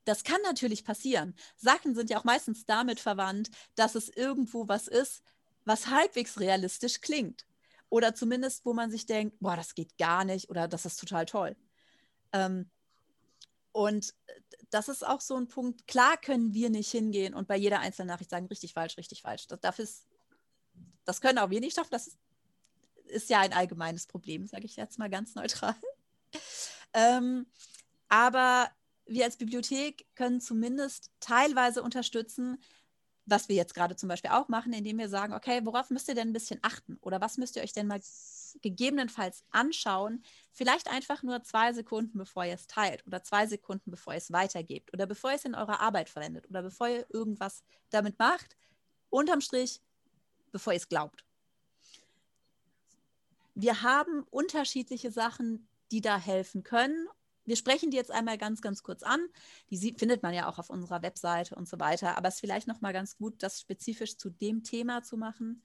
Das 0.05 0.23
kann 0.23 0.41
natürlich 0.43 0.85
passieren. 0.85 1.35
Sachen 1.57 1.95
sind 1.95 2.09
ja 2.09 2.19
auch 2.19 2.23
meistens 2.23 2.65
damit 2.65 2.99
verwandt, 2.99 3.49
dass 3.75 3.95
es 3.95 4.09
irgendwo 4.09 4.67
was 4.67 4.87
ist, 4.87 5.21
was 5.65 5.87
halbwegs 5.87 6.39
realistisch 6.39 7.01
klingt. 7.01 7.45
Oder 7.89 8.15
zumindest, 8.15 8.65
wo 8.65 8.73
man 8.73 8.91
sich 8.91 9.05
denkt, 9.05 9.37
boah, 9.39 9.55
das 9.55 9.75
geht 9.75 9.97
gar 9.97 10.23
nicht 10.23 10.49
oder 10.49 10.67
das 10.67 10.85
ist 10.85 10.99
total 10.99 11.25
toll. 11.25 11.55
Ähm, 12.33 12.69
und 13.71 14.13
das 14.69 14.89
ist 14.89 15.05
auch 15.05 15.21
so 15.21 15.35
ein 15.35 15.47
Punkt. 15.47 15.87
Klar 15.87 16.17
können 16.17 16.53
wir 16.53 16.69
nicht 16.69 16.91
hingehen 16.91 17.33
und 17.33 17.47
bei 17.47 17.55
jeder 17.55 17.79
einzelnen 17.79 18.07
Nachricht 18.07 18.29
sagen, 18.29 18.47
richtig 18.47 18.73
falsch, 18.73 18.97
richtig 18.97 19.21
falsch. 19.21 19.47
Das, 19.47 19.59
dafür 19.59 19.83
ist, 19.83 20.07
das 21.05 21.21
können 21.21 21.37
auch 21.37 21.49
wir 21.49 21.59
nicht 21.59 21.75
schaffen. 21.75 21.91
Das 21.91 22.07
ist, 22.07 22.17
ist 23.05 23.29
ja 23.29 23.39
ein 23.39 23.53
allgemeines 23.53 24.07
Problem, 24.07 24.47
sage 24.47 24.65
ich 24.65 24.75
jetzt 24.75 24.99
mal 24.99 25.09
ganz 25.09 25.35
neutral. 25.35 25.75
ähm, 26.93 27.45
aber 28.09 28.69
wir 29.05 29.25
als 29.25 29.37
Bibliothek 29.37 30.05
können 30.15 30.41
zumindest 30.41 31.11
teilweise 31.19 31.81
unterstützen, 31.81 32.61
was 33.25 33.49
wir 33.49 33.55
jetzt 33.55 33.73
gerade 33.73 33.95
zum 33.95 34.09
Beispiel 34.09 34.31
auch 34.31 34.47
machen, 34.47 34.73
indem 34.73 34.97
wir 34.97 35.09
sagen, 35.09 35.33
okay, 35.33 35.61
worauf 35.63 35.89
müsst 35.89 36.07
ihr 36.07 36.15
denn 36.15 36.29
ein 36.29 36.33
bisschen 36.33 36.59
achten? 36.61 36.97
Oder 37.01 37.21
was 37.21 37.37
müsst 37.37 37.55
ihr 37.57 37.61
euch 37.61 37.73
denn 37.73 37.87
mal 37.87 38.01
gegebenenfalls 38.61 39.43
anschauen, 39.51 40.23
vielleicht 40.51 40.89
einfach 40.89 41.23
nur 41.23 41.43
zwei 41.43 41.73
Sekunden, 41.73 42.17
bevor 42.17 42.45
ihr 42.45 42.53
es 42.53 42.67
teilt 42.67 43.05
oder 43.05 43.23
zwei 43.23 43.47
Sekunden, 43.47 43.91
bevor 43.91 44.13
ihr 44.13 44.17
es 44.17 44.31
weitergebt 44.31 44.93
oder 44.93 45.05
bevor 45.05 45.31
ihr 45.31 45.37
es 45.37 45.45
in 45.45 45.55
eurer 45.55 45.79
Arbeit 45.79 46.09
verwendet 46.09 46.49
oder 46.49 46.61
bevor 46.61 46.87
ihr 46.87 47.05
irgendwas 47.09 47.63
damit 47.89 48.17
macht, 48.19 48.57
unterm 49.09 49.41
Strich, 49.41 49.81
bevor 50.51 50.73
ihr 50.73 50.77
es 50.77 50.89
glaubt. 50.89 51.25
Wir 53.55 53.81
haben 53.81 54.23
unterschiedliche 54.29 55.11
Sachen, 55.11 55.67
die 55.91 56.01
da 56.01 56.17
helfen 56.17 56.63
können. 56.63 57.07
Wir 57.45 57.55
sprechen 57.55 57.89
die 57.89 57.97
jetzt 57.97 58.11
einmal 58.11 58.37
ganz, 58.37 58.61
ganz 58.61 58.83
kurz 58.83 59.03
an. 59.03 59.19
Die 59.71 59.95
findet 59.97 60.21
man 60.21 60.33
ja 60.33 60.49
auch 60.49 60.59
auf 60.59 60.69
unserer 60.69 61.01
Webseite 61.01 61.55
und 61.55 61.67
so 61.67 61.79
weiter. 61.79 62.17
Aber 62.17 62.27
es 62.27 62.35
ist 62.35 62.41
vielleicht 62.41 62.67
noch 62.67 62.81
mal 62.81 62.93
ganz 62.93 63.17
gut, 63.17 63.41
das 63.41 63.61
spezifisch 63.61 64.17
zu 64.17 64.29
dem 64.29 64.63
Thema 64.63 65.01
zu 65.01 65.17
machen, 65.17 65.63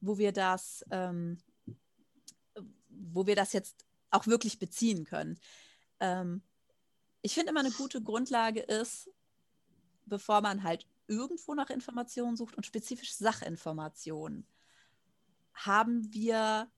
wo 0.00 0.18
wir 0.18 0.32
das 0.32 0.84
ähm, 0.90 1.38
wo 2.96 3.26
wir 3.26 3.36
das 3.36 3.52
jetzt 3.52 3.84
auch 4.10 4.26
wirklich 4.26 4.58
beziehen 4.58 5.04
können. 5.04 5.38
Ähm, 6.00 6.42
ich 7.22 7.34
finde 7.34 7.50
immer 7.50 7.60
eine 7.60 7.70
gute 7.70 8.02
Grundlage 8.02 8.60
ist, 8.60 9.10
bevor 10.06 10.40
man 10.40 10.62
halt 10.62 10.86
irgendwo 11.06 11.54
nach 11.54 11.70
Informationen 11.70 12.36
sucht 12.36 12.54
und 12.54 12.66
spezifisch 12.66 13.14
Sachinformationen, 13.14 14.46
haben 15.54 16.12
wir, 16.12 16.70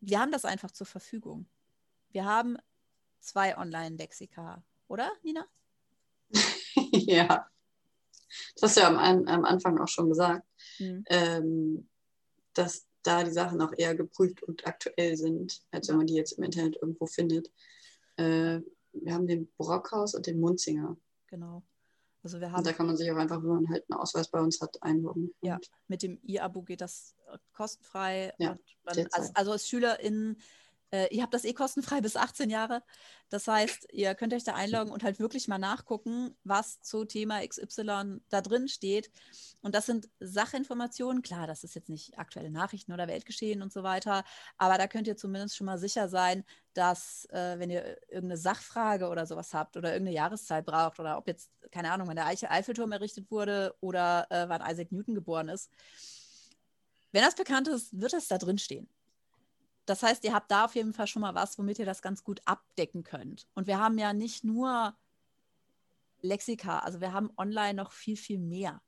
wir 0.00 0.20
haben 0.20 0.32
das 0.32 0.44
einfach 0.44 0.70
zur 0.70 0.86
Verfügung. 0.86 1.46
Wir 2.10 2.24
haben 2.24 2.56
zwei 3.20 3.56
Online-Lexika, 3.56 4.62
oder, 4.88 5.10
Nina? 5.22 5.46
ja. 6.92 7.48
Das 8.54 8.62
hast 8.62 8.76
du 8.76 8.80
ja 8.80 8.88
am, 8.88 9.26
am 9.26 9.44
Anfang 9.44 9.78
auch 9.78 9.88
schon 9.88 10.08
gesagt, 10.08 10.46
hm. 10.76 11.04
ähm, 11.06 11.88
dass 12.54 12.86
da 13.06 13.24
die 13.24 13.32
Sachen 13.32 13.60
auch 13.60 13.72
eher 13.76 13.94
geprüft 13.94 14.42
und 14.42 14.66
aktuell 14.66 15.16
sind, 15.16 15.62
als 15.70 15.88
wenn 15.88 15.96
man 15.96 16.06
die 16.06 16.14
jetzt 16.14 16.32
im 16.32 16.44
Internet 16.44 16.76
irgendwo 16.80 17.06
findet. 17.06 17.50
Äh, 18.16 18.60
wir 18.92 19.14
haben 19.14 19.26
den 19.26 19.50
Brockhaus 19.56 20.14
und 20.14 20.26
den 20.26 20.40
Munzinger. 20.40 20.96
Genau. 21.26 21.62
Also 22.22 22.40
wir 22.40 22.50
haben, 22.50 22.58
und 22.58 22.66
da 22.66 22.72
kann 22.72 22.86
man 22.86 22.96
sich 22.96 23.10
auch 23.12 23.16
einfach, 23.16 23.40
wenn 23.40 23.50
man 23.50 23.68
halt 23.68 23.84
einen 23.88 24.00
Ausweis 24.00 24.28
bei 24.28 24.40
uns 24.40 24.60
hat, 24.60 24.82
einloggen. 24.82 25.32
Ja, 25.42 25.60
mit 25.86 26.02
dem 26.02 26.18
E-Abo 26.24 26.62
geht 26.62 26.80
das 26.80 27.14
kostenfrei. 27.52 28.32
Ja, 28.38 28.58
man, 28.82 29.06
also, 29.12 29.30
also 29.34 29.52
als 29.52 29.68
SchülerInnen 29.68 30.40
äh, 30.92 31.14
ihr 31.14 31.22
habt 31.22 31.34
das 31.34 31.44
eh 31.44 31.52
kostenfrei 31.52 32.00
bis 32.00 32.16
18 32.16 32.50
Jahre. 32.50 32.82
Das 33.28 33.48
heißt, 33.48 33.88
ihr 33.92 34.14
könnt 34.14 34.32
euch 34.32 34.44
da 34.44 34.54
einloggen 34.54 34.92
und 34.92 35.02
halt 35.02 35.18
wirklich 35.18 35.48
mal 35.48 35.58
nachgucken, 35.58 36.36
was 36.44 36.80
zu 36.80 37.04
Thema 37.04 37.46
XY 37.46 38.20
da 38.28 38.40
drin 38.40 38.68
steht. 38.68 39.10
Und 39.62 39.74
das 39.74 39.86
sind 39.86 40.08
Sachinformationen. 40.20 41.22
Klar, 41.22 41.46
das 41.46 41.64
ist 41.64 41.74
jetzt 41.74 41.88
nicht 41.88 42.18
aktuelle 42.18 42.50
Nachrichten 42.50 42.92
oder 42.92 43.08
Weltgeschehen 43.08 43.62
und 43.62 43.72
so 43.72 43.82
weiter. 43.82 44.24
Aber 44.58 44.78
da 44.78 44.86
könnt 44.86 45.08
ihr 45.08 45.16
zumindest 45.16 45.56
schon 45.56 45.66
mal 45.66 45.78
sicher 45.78 46.08
sein, 46.08 46.44
dass, 46.72 47.26
äh, 47.30 47.58
wenn 47.58 47.70
ihr 47.70 47.98
irgendeine 48.08 48.36
Sachfrage 48.36 49.08
oder 49.08 49.26
sowas 49.26 49.54
habt 49.54 49.76
oder 49.76 49.92
irgendeine 49.92 50.16
Jahreszeit 50.16 50.64
braucht 50.64 51.00
oder 51.00 51.18
ob 51.18 51.26
jetzt, 51.26 51.50
keine 51.72 51.90
Ahnung, 51.90 52.06
wann 52.08 52.16
der 52.16 52.26
Eiffelturm 52.26 52.92
errichtet 52.92 53.30
wurde 53.30 53.74
oder 53.80 54.26
äh, 54.30 54.48
wann 54.48 54.62
Isaac 54.70 54.92
Newton 54.92 55.14
geboren 55.14 55.48
ist. 55.48 55.70
Wenn 57.12 57.22
das 57.22 57.34
bekannt 57.34 57.66
ist, 57.68 57.98
wird 57.98 58.12
es 58.12 58.28
da 58.28 58.38
drin 58.38 58.58
stehen. 58.58 58.88
Das 59.86 60.02
heißt, 60.02 60.24
ihr 60.24 60.34
habt 60.34 60.50
da 60.50 60.64
auf 60.64 60.74
jeden 60.74 60.92
Fall 60.92 61.06
schon 61.06 61.22
mal 61.22 61.34
was, 61.34 61.58
womit 61.58 61.78
ihr 61.78 61.86
das 61.86 62.02
ganz 62.02 62.24
gut 62.24 62.42
abdecken 62.44 63.04
könnt. 63.04 63.46
Und 63.54 63.66
wir 63.66 63.78
haben 63.78 63.98
ja 63.98 64.12
nicht 64.12 64.44
nur 64.44 64.96
Lexika, 66.22 66.80
also 66.80 67.00
wir 67.00 67.12
haben 67.12 67.30
online 67.36 67.74
noch 67.74 67.92
viel, 67.92 68.16
viel 68.16 68.38
mehr. 68.38 68.82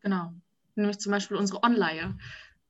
Genau. 0.00 0.32
Nämlich 0.76 0.98
zum 0.98 1.12
Beispiel 1.12 1.36
unsere 1.36 1.62
Online. 1.62 2.18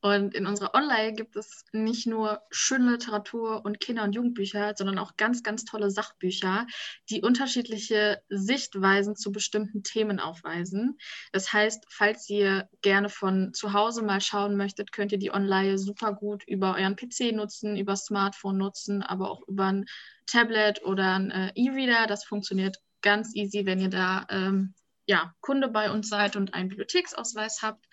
Und 0.03 0.35
in 0.35 0.47
unserer 0.47 0.75
Online 0.75 1.13
gibt 1.13 1.37
es 1.37 1.65
nicht 1.73 2.07
nur 2.07 2.41
schöne 2.51 2.93
Literatur 2.93 3.65
und 3.65 3.81
Kinder- 3.81 4.05
und 4.05 4.15
Jugendbücher, 4.15 4.75
sondern 4.77 4.99
auch 4.99 5.17
ganz, 5.17 5.43
ganz 5.43 5.65
tolle 5.65 5.91
Sachbücher, 5.91 6.67
die 7.11 7.21
unterschiedliche 7.21 8.23
Sichtweisen 8.31 9.15
zu 9.15 9.31
bestimmten 9.31 9.83
Themen 9.83 10.19
aufweisen. 10.19 10.99
Das 11.33 11.53
heißt, 11.53 11.85
falls 11.91 12.29
ihr 12.31 12.69
gerne 12.81 13.11
von 13.11 13.53
zu 13.53 13.75
Hause 13.75 14.03
mal 14.03 14.23
schauen 14.23 14.57
möchtet, 14.57 14.91
könnt 14.93 15.13
ihr 15.13 15.19
die 15.19 15.33
Online 15.33 15.77
super 15.77 16.15
gut 16.15 16.45
über 16.47 16.77
euren 16.77 16.97
PC 16.97 17.33
nutzen, 17.33 17.77
über 17.77 17.95
Smartphone 17.97 18.57
nutzen, 18.57 19.03
aber 19.03 19.31
auch 19.31 19.47
über 19.49 19.67
ein 19.67 19.87
Tablet 20.27 20.83
oder 20.83 21.15
ein 21.15 21.31
äh, 21.31 21.53
E-Reader. 21.55 22.07
Das 22.07 22.25
funktioniert 22.25 22.79
ganz 23.03 23.35
easy, 23.35 23.67
wenn 23.67 23.81
ihr 23.81 23.91
da 23.91 24.27
ähm, 24.31 24.75
ja, 25.07 25.35
Kunde 25.41 25.69
bei 25.69 25.91
uns 25.91 26.09
seid 26.09 26.37
und 26.37 26.55
einen 26.55 26.69
Bibliotheksausweis 26.69 27.63
habt. 27.63 27.85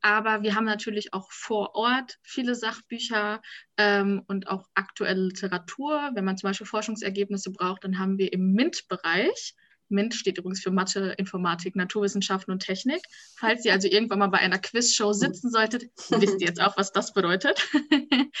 Aber 0.00 0.42
wir 0.42 0.54
haben 0.54 0.64
natürlich 0.64 1.12
auch 1.12 1.30
vor 1.30 1.74
Ort 1.74 2.18
viele 2.22 2.54
Sachbücher 2.54 3.42
ähm, 3.76 4.22
und 4.26 4.48
auch 4.48 4.68
aktuelle 4.74 5.22
Literatur. 5.22 6.10
Wenn 6.14 6.24
man 6.24 6.36
zum 6.36 6.48
Beispiel 6.48 6.66
Forschungsergebnisse 6.66 7.52
braucht, 7.52 7.84
dann 7.84 7.98
haben 7.98 8.18
wir 8.18 8.32
im 8.32 8.52
MINT-Bereich 8.52 9.54
MINT 9.92 10.14
steht 10.14 10.38
übrigens 10.38 10.60
für 10.60 10.70
Mathe, 10.70 11.14
Informatik, 11.18 11.76
Naturwissenschaften 11.76 12.52
und 12.52 12.60
Technik. 12.60 13.02
Falls 13.36 13.64
ihr 13.64 13.72
also 13.72 13.86
irgendwann 13.86 14.18
mal 14.18 14.28
bei 14.28 14.38
einer 14.38 14.58
Quizshow 14.58 15.12
sitzen 15.12 15.50
solltet, 15.50 15.84
wisst 16.10 16.40
ihr 16.40 16.48
jetzt 16.48 16.60
auch, 16.60 16.76
was 16.76 16.92
das 16.92 17.12
bedeutet. 17.12 17.68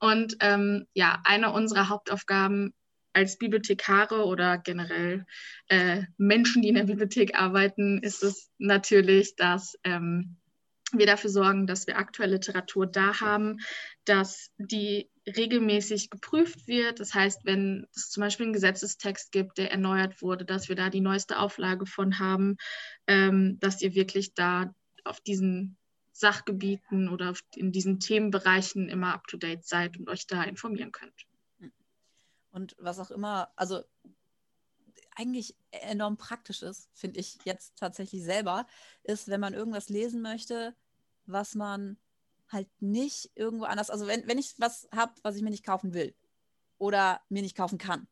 und 0.00 0.36
ähm, 0.40 0.86
ja, 0.94 1.20
eine 1.24 1.52
unserer 1.52 1.88
Hauptaufgaben 1.88 2.74
als 3.14 3.38
Bibliothekare 3.38 4.24
oder 4.24 4.58
generell 4.58 5.24
äh, 5.68 6.02
Menschen, 6.18 6.62
die 6.62 6.68
in 6.68 6.74
der 6.74 6.84
Bibliothek 6.84 7.38
arbeiten, 7.38 7.98
ist 8.02 8.22
es 8.22 8.50
natürlich, 8.58 9.36
dass 9.36 9.78
ähm, 9.84 10.36
wir 10.92 11.06
dafür 11.06 11.30
sorgen, 11.30 11.66
dass 11.66 11.86
wir 11.86 11.96
aktuelle 11.96 12.34
Literatur 12.34 12.86
da 12.86 13.20
haben, 13.20 13.58
dass 14.04 14.50
die 14.58 15.08
regelmäßig 15.26 16.10
geprüft 16.10 16.68
wird. 16.68 17.00
Das 17.00 17.14
heißt, 17.14 17.44
wenn 17.44 17.86
es 17.94 18.10
zum 18.10 18.20
Beispiel 18.20 18.44
einen 18.46 18.52
Gesetzestext 18.52 19.32
gibt, 19.32 19.58
der 19.58 19.70
erneuert 19.70 20.20
wurde, 20.22 20.44
dass 20.44 20.68
wir 20.68 20.76
da 20.76 20.90
die 20.90 21.00
neueste 21.00 21.38
Auflage 21.38 21.86
von 21.86 22.18
haben, 22.18 22.56
ähm, 23.06 23.58
dass 23.60 23.80
ihr 23.80 23.94
wirklich 23.94 24.34
da 24.34 24.74
auf 25.04 25.20
diesen 25.20 25.76
Sachgebieten 26.12 27.08
oder 27.08 27.34
in 27.56 27.72
diesen 27.72 27.98
Themenbereichen 27.98 28.88
immer 28.88 29.14
up-to-date 29.14 29.64
seid 29.64 29.98
und 29.98 30.08
euch 30.08 30.26
da 30.26 30.44
informieren 30.44 30.92
könnt. 30.92 31.26
Und 32.54 32.76
was 32.78 33.00
auch 33.00 33.10
immer, 33.10 33.50
also 33.56 33.82
eigentlich 35.16 35.56
enorm 35.72 36.16
praktisch 36.16 36.62
ist, 36.62 36.88
finde 36.92 37.18
ich 37.18 37.38
jetzt 37.44 37.76
tatsächlich 37.76 38.22
selber, 38.22 38.64
ist, 39.02 39.26
wenn 39.26 39.40
man 39.40 39.54
irgendwas 39.54 39.88
lesen 39.88 40.22
möchte, 40.22 40.76
was 41.26 41.56
man 41.56 41.98
halt 42.48 42.68
nicht 42.80 43.32
irgendwo 43.34 43.64
anders, 43.64 43.90
also 43.90 44.06
wenn, 44.06 44.28
wenn 44.28 44.38
ich 44.38 44.54
was 44.58 44.88
habe, 44.94 45.12
was 45.22 45.34
ich 45.34 45.42
mir 45.42 45.50
nicht 45.50 45.66
kaufen 45.66 45.94
will 45.94 46.14
oder 46.78 47.20
mir 47.28 47.42
nicht 47.42 47.56
kaufen 47.56 47.76
kann 47.76 48.06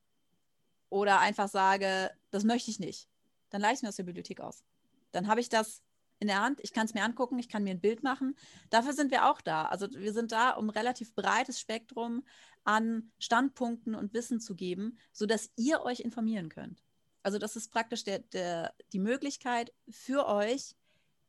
oder 0.89 1.21
einfach 1.21 1.49
sage, 1.49 2.11
das 2.31 2.43
möchte 2.43 2.73
ich 2.73 2.81
nicht, 2.81 3.09
dann 3.51 3.61
leihe 3.61 3.75
ich 3.75 3.83
mir 3.83 3.91
aus 3.91 3.97
der 3.97 4.03
Bibliothek 4.03 4.41
aus. 4.41 4.65
Dann 5.13 5.29
habe 5.29 5.41
ich 5.41 5.51
das 5.51 5.85
in 6.23 6.29
der 6.29 6.41
Hand, 6.41 6.61
ich 6.63 6.73
kann 6.73 6.87
es 6.87 6.95
mir 6.95 7.03
angucken, 7.03 7.39
ich 7.39 7.49
kann 7.49 7.65
mir 7.65 7.71
ein 7.71 7.81
Bild 7.81 8.05
machen. 8.05 8.37
Dafür 8.71 8.93
sind 8.93 9.11
wir 9.11 9.29
auch 9.29 9.41
da. 9.41 9.67
Also 9.67 9.89
wir 9.91 10.13
sind 10.13 10.31
da, 10.31 10.51
um 10.51 10.67
ein 10.67 10.71
relativ 10.71 11.15
breites 11.15 11.59
Spektrum 11.59 12.25
an 12.65 13.11
Standpunkten 13.19 13.95
und 13.95 14.15
Wissen 14.15 14.41
zu 14.41 14.55
geben, 14.55 14.99
sodass 15.13 15.51
ihr 15.57 15.83
euch 15.83 16.01
informieren 16.01 16.49
könnt. 16.49 16.83
Also 17.23 17.39
das 17.39 17.57
ist 17.57 17.71
praktisch 17.71 18.05
der, 18.05 18.21
der, 18.21 18.75
die 18.93 18.99
Möglichkeit 18.99 19.73
für 19.89 20.27
euch, 20.27 20.77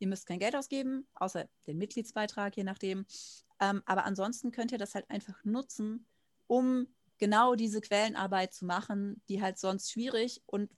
Ihr 0.03 0.09
müsst 0.09 0.25
kein 0.25 0.39
Geld 0.39 0.53
ausgeben, 0.53 1.07
außer 1.15 1.47
den 1.65 1.77
Mitgliedsbeitrag, 1.77 2.57
je 2.57 2.65
nachdem. 2.65 3.05
Ähm, 3.61 3.81
aber 3.85 4.03
ansonsten 4.03 4.51
könnt 4.51 4.73
ihr 4.73 4.77
das 4.77 4.95
halt 4.95 5.09
einfach 5.09 5.41
nutzen, 5.45 6.05
um 6.47 6.87
genau 7.19 7.55
diese 7.55 7.79
Quellenarbeit 7.79 8.53
zu 8.53 8.65
machen, 8.65 9.21
die 9.29 9.41
halt 9.41 9.57
sonst 9.57 9.89
schwierig 9.89 10.43
und 10.45 10.69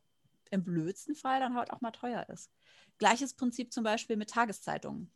im 0.52 0.64
blödsten 0.64 1.16
Fall 1.16 1.40
dann 1.40 1.56
halt 1.56 1.72
auch 1.72 1.82
mal 1.82 1.90
teuer 1.90 2.30
ist. 2.30 2.52
Gleiches 3.00 3.34
Prinzip 3.34 3.74
zum 3.74 3.84
Beispiel 3.84 4.16
mit 4.16 4.30
Tageszeitungen. 4.30 5.12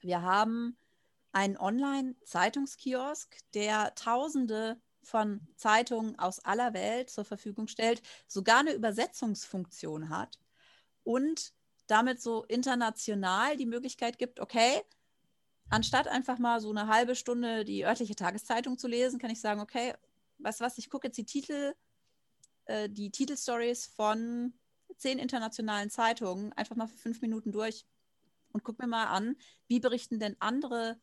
Wir 0.00 0.20
haben 0.20 0.76
einen 1.32 1.56
Online-Zeitungskiosk, 1.56 3.36
der 3.54 3.94
Tausende 3.94 4.80
von 5.02 5.40
Zeitungen 5.56 6.18
aus 6.18 6.40
aller 6.44 6.74
Welt 6.74 7.10
zur 7.10 7.24
Verfügung 7.24 7.68
stellt, 7.68 8.02
sogar 8.26 8.60
eine 8.60 8.72
Übersetzungsfunktion 8.72 10.08
hat 10.10 10.38
und 11.04 11.52
damit 11.86 12.20
so 12.20 12.44
international 12.44 13.56
die 13.56 13.66
Möglichkeit 13.66 14.18
gibt, 14.18 14.40
okay, 14.40 14.82
anstatt 15.70 16.08
einfach 16.08 16.38
mal 16.38 16.60
so 16.60 16.70
eine 16.70 16.86
halbe 16.88 17.14
Stunde 17.16 17.64
die 17.64 17.84
örtliche 17.84 18.14
Tageszeitung 18.14 18.78
zu 18.78 18.88
lesen, 18.88 19.18
kann 19.18 19.30
ich 19.30 19.40
sagen, 19.40 19.60
okay, 19.60 19.94
du 20.38 20.44
was, 20.44 20.78
ich 20.78 20.90
gucke 20.90 21.08
jetzt 21.08 21.16
die 21.16 21.24
Titel, 21.24 21.74
äh, 22.66 22.88
die 22.88 23.10
Titelstories 23.10 23.86
von 23.86 24.52
zehn 24.96 25.18
internationalen 25.18 25.90
Zeitungen 25.90 26.52
einfach 26.52 26.76
mal 26.76 26.86
für 26.86 26.96
fünf 26.96 27.20
Minuten 27.22 27.52
durch 27.52 27.86
und 28.52 28.64
gucke 28.64 28.82
mir 28.82 28.88
mal 28.88 29.06
an, 29.06 29.36
wie 29.66 29.80
berichten 29.80 30.18
denn 30.18 30.36
andere 30.40 31.00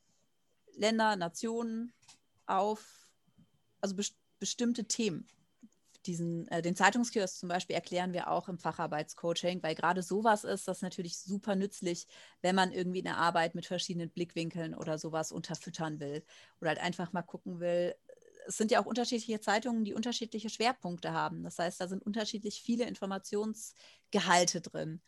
Länder, 0.78 1.16
Nationen 1.16 1.94
auf 2.46 3.10
also 3.82 3.96
best 3.96 4.16
bestimmte 4.40 4.86
Themen 4.86 5.28
diesen, 6.08 6.48
äh, 6.48 6.62
den 6.62 6.76
Zeitungskiosk 6.76 7.38
zum 7.38 7.50
Beispiel 7.50 7.76
erklären 7.76 8.14
wir 8.14 8.30
auch 8.30 8.48
im 8.48 8.58
Facharbeitscoaching, 8.58 9.62
weil 9.62 9.76
gerade 9.76 10.02
sowas 10.02 10.44
ist 10.44 10.68
das 10.68 10.82
natürlich 10.82 11.20
super 11.20 11.56
nützlich, 11.56 12.08
wenn 12.42 12.56
man 12.56 12.72
irgendwie 12.72 13.06
eine 13.06 13.18
Arbeit 13.18 13.54
mit 13.54 13.66
verschiedenen 13.66 14.10
Blickwinkeln 14.10 14.74
oder 14.74 14.98
sowas 14.98 15.32
unterfüttern 15.32 16.00
will 16.00 16.24
oder 16.62 16.70
halt 16.70 16.80
einfach 16.80 17.14
mal 17.14 17.22
gucken 17.22 17.60
will. 17.60 17.96
Es 18.48 18.58
sind 18.58 18.72
ja 18.72 18.82
auch 18.82 18.86
unterschiedliche 18.86 19.42
Zeitungen, 19.42 19.84
die 19.84 19.94
unterschiedliche 19.94 20.50
Schwerpunkte 20.50 21.12
haben. 21.12 21.44
Das 21.44 21.60
heißt, 21.60 21.82
da 21.82 21.88
sind 21.88 22.04
unterschiedlich 22.04 22.62
viele 22.62 22.86
Informationsgehalte 22.86 24.62
drin. 24.62 25.02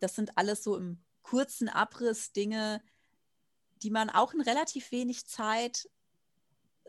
Das 0.00 0.16
sind 0.16 0.36
alles 0.36 0.64
so 0.64 0.76
im 0.76 1.00
kurzen 1.22 1.68
Abriss 1.68 2.32
Dinge, 2.32 2.82
die 3.82 3.90
man 3.90 4.10
auch 4.10 4.34
in 4.34 4.40
relativ 4.40 4.92
wenig 4.92 5.26
Zeit 5.26 5.88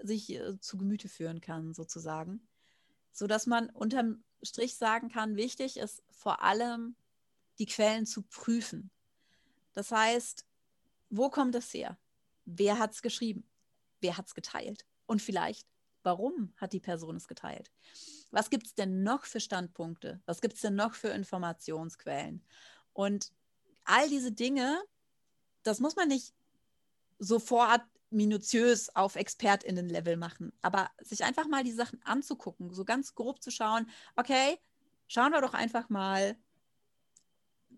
sich 0.02 0.32
äh, 0.32 0.60
zu 0.60 0.78
Gemüte 0.78 1.10
führen 1.10 1.42
kann, 1.42 1.74
sozusagen 1.74 2.48
sodass 3.12 3.46
man 3.46 3.70
unterm 3.70 4.24
Strich 4.42 4.76
sagen 4.76 5.10
kann, 5.10 5.36
wichtig 5.36 5.78
ist 5.78 6.04
vor 6.10 6.42
allem, 6.42 6.96
die 7.60 7.66
Quellen 7.66 8.06
zu 8.06 8.24
prüfen. 8.24 8.90
Das 9.74 9.92
heißt, 9.92 10.46
wo 11.10 11.30
kommt 11.30 11.56
es 11.56 11.74
her? 11.74 11.98
Wer 12.46 12.80
hat 12.80 12.94
es 12.94 13.02
geschrieben? 13.02 13.48
Wer 14.00 14.18
hat 14.18 14.28
es 14.28 14.34
geteilt? 14.34 14.86
Und 15.06 15.22
vielleicht, 15.22 15.68
warum 16.04 16.54
hat 16.58 16.74
die 16.74 16.80
Person 16.80 17.18
es 17.18 17.28
geteilt? 17.28 17.72
Was 18.32 18.50
gibt 18.50 18.66
es 18.68 18.74
denn 18.74 19.04
noch 19.04 19.26
für 19.26 19.40
Standpunkte? 19.40 20.22
Was 20.26 20.42
gibt 20.42 20.56
es 20.56 20.62
denn 20.62 20.76
noch 20.76 20.96
für 20.96 21.10
Informationsquellen? 21.10 22.44
Und 22.94 23.32
all 23.84 24.10
diese 24.10 24.32
Dinge, 24.32 24.82
das 25.64 25.80
muss 25.80 25.96
man 25.96 26.08
nicht 26.08 26.34
sofort 27.22 27.84
minutiös 28.10 28.94
auf 28.96 29.16
ExpertInnen-Level 29.16 30.18
machen, 30.18 30.52
aber 30.62 30.90
sich 31.00 31.24
einfach 31.24 31.48
mal 31.48 31.64
die 31.64 31.72
Sachen 31.72 32.02
anzugucken, 32.04 32.74
so 32.74 32.84
ganz 32.84 33.16
grob 33.16 33.42
zu 33.42 33.52
schauen, 33.52 33.88
okay, 34.16 34.58
schauen 35.08 35.32
wir 35.32 35.40
doch 35.40 35.54
einfach 35.54 35.88
mal, 35.90 36.36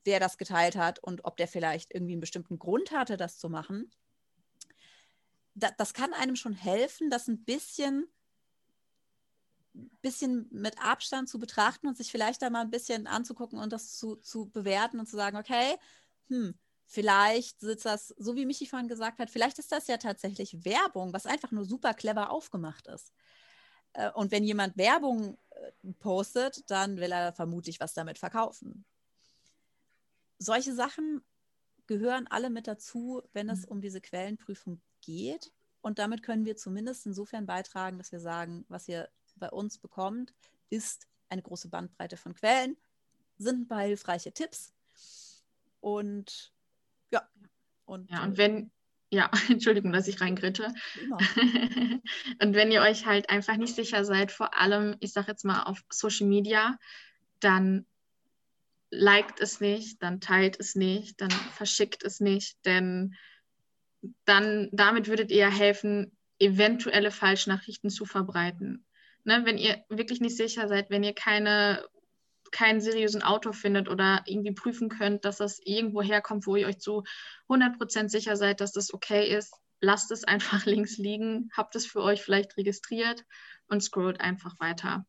wer 0.06 0.19
das 0.19 0.38
geteilt 0.38 0.75
hat 0.75 0.99
und 0.99 1.25
ob 1.25 1.38
der 1.38 1.47
vielleicht 1.47 1.93
irgendwie 1.93 2.13
einen 2.13 2.21
bestimmten 2.21 2.58
Grund 2.58 2.91
hatte, 2.91 3.17
das 3.17 3.38
zu 3.38 3.49
machen. 3.49 3.91
Da, 5.56 5.69
das 5.77 5.93
kann 5.93 6.13
einem 6.13 6.36
schon 6.36 6.53
helfen, 6.53 7.10
das 7.10 7.27
ein 7.27 7.43
bisschen, 7.43 8.08
bisschen 10.01 10.47
mit 10.51 10.82
Abstand 10.82 11.29
zu 11.29 11.38
betrachten 11.38 11.88
und 11.88 11.97
sich 11.97 12.12
vielleicht 12.12 12.41
da 12.41 12.49
mal 12.49 12.62
ein 12.62 12.71
bisschen 12.71 13.08
anzugucken 13.08 13.60
und 13.60 13.71
das 13.73 13.97
zu, 13.97 14.15
zu 14.15 14.49
bewerten 14.49 14.99
und 14.99 15.06
zu 15.08 15.15
sagen, 15.15 15.38
okay, 15.38 15.75
hm, 16.29 16.56
Vielleicht 16.93 17.60
sitzt 17.60 17.86
das, 17.86 18.10
so 18.19 18.36
wie 18.36 18.45
Michi 18.45 18.67
vorhin 18.67 18.88
gesagt 18.88 19.17
hat, 19.17 19.32
vielleicht 19.32 19.58
ist 19.58 19.71
das 19.71 19.88
ja 19.88 19.97
tatsächlich 19.97 20.63
Werbung, 20.63 21.12
was 21.12 21.25
einfach 21.25 21.49
nur 21.49 21.65
super 21.65 21.95
clever 21.95 22.29
aufgemacht 22.29 22.86
ist. 22.86 23.12
Äh, 23.93 24.12
und 24.12 24.29
wenn 24.29 24.43
jemand 24.43 24.77
Werbung 24.77 25.39
äh, 25.49 25.93
postet, 25.99 26.69
dann 26.69 26.97
will 26.97 27.12
er 27.12 27.34
vermutlich 27.34 27.79
was 27.79 27.95
damit 27.95 28.19
verkaufen. 28.19 28.86
Solche 30.38 30.75
Sachen 30.75 31.23
gehören 31.88 32.27
alle 32.27 32.51
mit 32.51 32.67
dazu, 32.67 33.23
wenn 33.34 33.49
es 33.49 33.62
mhm. 33.62 33.69
um 33.69 33.82
diese 33.82 33.99
Quellenprüfung 33.99 34.79
geht. 35.01 35.51
Und 35.82 35.97
damit 35.97 36.21
können 36.21 36.45
wir 36.45 36.58
zumindest 36.58 37.08
insofern 37.08 37.47
beitragen, 37.47 37.97
dass 37.97 38.12
wir 38.12 38.19
sagen, 38.19 38.65
was 38.69 38.88
ihr 38.88 39.10
bei 39.38 39.49
uns 39.49 39.79
bekommt, 39.79 40.36
ist 40.69 41.08
eine 41.29 41.41
große 41.41 41.69
Bandbreite 41.69 42.17
von 42.17 42.36
Quellen, 42.36 42.77
sind 43.39 43.62
ein 43.62 43.67
paar 43.67 43.82
hilfreiche 43.82 44.32
Tipps 44.32 44.75
und. 45.79 46.53
Und, 47.86 48.10
ja, 48.10 48.24
und 48.24 48.34
äh, 48.34 48.38
wenn, 48.38 48.72
ja, 49.10 49.30
Entschuldigung, 49.50 49.91
dass 49.91 50.08
ich 50.08 50.22
reingritsche. 50.22 50.67
und 52.41 52.56
wenn 52.56 52.72
ihr 52.72 52.82
euch 52.82 53.06
halt 53.06 53.30
einfach 53.30 53.58
nicht 53.58 53.76
sicher 53.76 54.06
seid, 54.06 54.32
vor 54.32 54.60
allem, 54.60 54.96
ich 55.00 55.13
sage 55.13 55.32
jetzt 55.32 55.46
mal 55.46 55.63
auf 55.63 55.82
Social 55.89 56.28
Media, 56.28 56.78
dann 57.39 57.86
liked 58.89 59.39
es 59.39 59.60
nicht, 59.60 60.02
dann 60.04 60.22
teilt 60.22 60.60
es 60.60 60.76
nicht, 60.76 61.19
dann 61.19 61.32
verschickt 61.32 62.04
es 62.04 62.19
nicht, 62.19 62.63
denn 62.65 63.15
dann 64.26 64.69
damit 64.72 65.08
würdet 65.08 65.32
ihr 65.32 65.50
helfen, 65.50 66.15
eventuelle 66.39 67.12
Falschnachrichten 67.12 67.89
zu 67.89 68.06
verbreiten. 68.06 68.86
Ne, 69.24 69.41
wenn 69.46 69.58
ihr 69.58 69.84
wirklich 69.88 70.19
nicht 70.19 70.36
sicher 70.36 70.67
seid, 70.67 70.89
wenn 70.89 71.04
ihr 71.04 71.13
keine 71.13 71.86
keinen 72.54 72.80
seriösen 72.80 73.22
Autor 73.22 73.54
findet 73.54 73.89
oder 73.89 74.24
irgendwie 74.26 74.54
prüfen 74.54 74.88
könnt, 74.88 75.26
dass 75.26 75.38
das 75.38 75.60
irgendwo 75.63 76.02
herkommt, 76.02 76.48
wo 76.48 76.56
ihr 76.56 76.68
euch 76.68 76.80
zu 76.80 77.04
100% 77.50 78.08
sicher 78.08 78.38
seid, 78.38 78.62
dass 78.62 78.72
das 78.72 78.94
okay 78.94 79.36
ist, 79.36 79.54
lasst 79.82 80.12
es 80.12 80.24
einfach 80.24 80.66
links 80.66 80.98
liegen, 80.98 81.50
habt 81.56 81.76
es 81.76 81.86
für 81.86 82.02
euch 82.02 82.22
vielleicht 82.22 82.56
registriert 82.56 83.26
und 83.68 83.84
scrollt 83.84 84.22
einfach 84.22 84.58
weiter. 84.60 85.06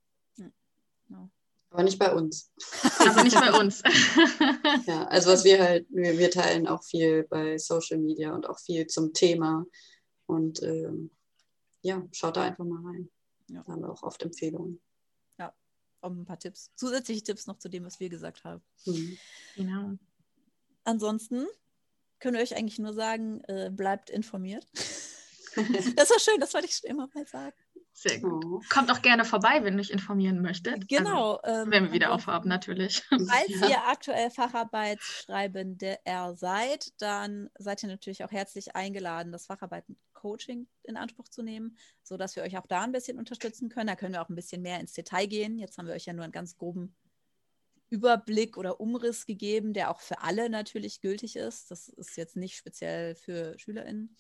Aber 1.71 1.83
nicht 1.83 1.99
bei 1.99 2.15
uns. 2.15 2.53
Aber 3.01 3.25
nicht 3.25 3.35
bei 3.35 3.53
uns. 3.59 3.83
ja, 4.87 5.07
also 5.09 5.33
was 5.33 5.45
wir 5.45 5.61
halt, 5.61 5.87
wir, 5.91 6.17
wir, 6.19 6.31
teilen 6.31 6.69
auch 6.69 6.85
viel 6.85 7.25
bei 7.25 7.59
Social 7.59 7.99
Media 7.99 8.33
und 8.33 8.49
auch 8.49 8.61
viel 8.61 8.87
zum 8.87 9.13
Thema. 9.13 9.67
Und 10.27 10.63
ähm, 10.63 11.11
ja, 11.83 12.07
schaut 12.13 12.37
da 12.37 12.43
einfach 12.43 12.65
mal 12.65 12.81
rein. 12.87 13.11
Ja. 13.49 13.65
Da 13.67 13.73
haben 13.73 13.83
wir 13.83 13.91
auch 13.91 14.05
oft 14.05 14.23
Empfehlungen. 14.23 14.81
Kommen 16.05 16.21
ein 16.21 16.27
paar 16.27 16.39
Tipps, 16.39 16.71
zusätzliche 16.77 17.23
Tipps 17.23 17.47
noch 17.47 17.57
zu 17.59 17.71
dem, 17.71 17.83
was 17.87 17.99
wir 17.99 18.11
gesagt 18.11 18.45
haben. 18.45 18.63
Mhm. 18.85 19.17
Genau. 19.57 19.93
Ansonsten 20.85 21.47
können 22.21 22.37
wir 22.37 22.43
euch 22.43 22.55
eigentlich 22.55 22.79
nur 22.79 22.93
sagen, 22.93 23.43
äh, 23.45 23.71
bleibt 23.71 24.11
informiert. 24.11 24.67
das 25.97 26.11
war 26.11 26.21
schön, 26.21 26.39
das 26.41 26.53
wollte 26.53 26.67
ich 26.67 26.77
schon 26.77 26.91
immer 26.91 27.09
mal 27.15 27.27
sagen. 27.27 27.57
Sehr 27.95 28.21
gut. 28.21 28.45
Oh. 28.45 28.61
Kommt 28.69 28.91
auch 28.91 29.01
gerne 29.01 29.25
vorbei, 29.25 29.65
wenn 29.65 29.79
ihr 29.79 29.81
euch 29.81 29.89
informieren 29.89 30.43
möchtet. 30.43 30.89
Genau. 30.89 31.37
Also, 31.37 31.63
ähm, 31.63 31.71
wenn 31.71 31.85
wir 31.85 31.93
wieder 31.93 32.09
ansonsten- 32.09 32.31
aufhaben, 32.31 32.49
natürlich. 32.51 33.03
Falls 33.09 33.49
Ja. 33.63 33.69
ihr 33.69 33.87
aktuell 33.87 34.31
Facharbeitsschreibende 34.31 36.01
seid, 36.35 36.93
dann 37.01 37.49
seid 37.59 37.83
ihr 37.83 37.89
natürlich 37.89 38.25
auch 38.25 38.33
herzlich 38.33 38.77
eingeladen, 38.77 39.33
das 39.33 39.47
Facharbeiten-Coaching 40.25 40.67
in 40.85 40.97
Anspruch 40.97 41.29
zu 41.29 41.43
nehmen, 41.43 41.77
sodass 42.03 42.37
wir 42.37 42.43
euch 42.43 42.57
auch 42.59 42.67
da 42.67 42.83
ein 42.83 42.93
bisschen 42.93 43.19
unterstützen 43.19 43.69
können. 43.69 43.87
Da 43.87 43.97
können 43.97 44.15
wir 44.15 44.23
auch 44.23 44.29
ein 44.29 44.35
bisschen 44.35 44.63
mehr 44.63 44.81
ins 44.81 44.93
Detail 44.93 45.27
gehen. 45.27 45.59
Jetzt 45.59 45.79
haben 45.79 45.87
wir 45.87 45.95
euch 45.95 46.07
ja 46.07 46.13
nur 46.13 46.25
einen 46.25 46.33
ganz 46.33 46.57
groben 46.57 46.95
Überblick 47.91 48.57
oder 48.57 48.81
Umriss 48.81 49.27
gegeben, 49.27 49.73
der 49.73 49.91
auch 49.91 50.01
für 50.01 50.21
alle 50.23 50.49
natürlich 50.51 51.01
gültig 51.01 51.37
ist. 51.37 51.71
Das 51.71 51.89
ist 51.89 52.17
jetzt 52.17 52.37
nicht 52.37 52.57
speziell 52.57 53.15
für 53.15 53.59
SchülerInnen. 53.59 54.17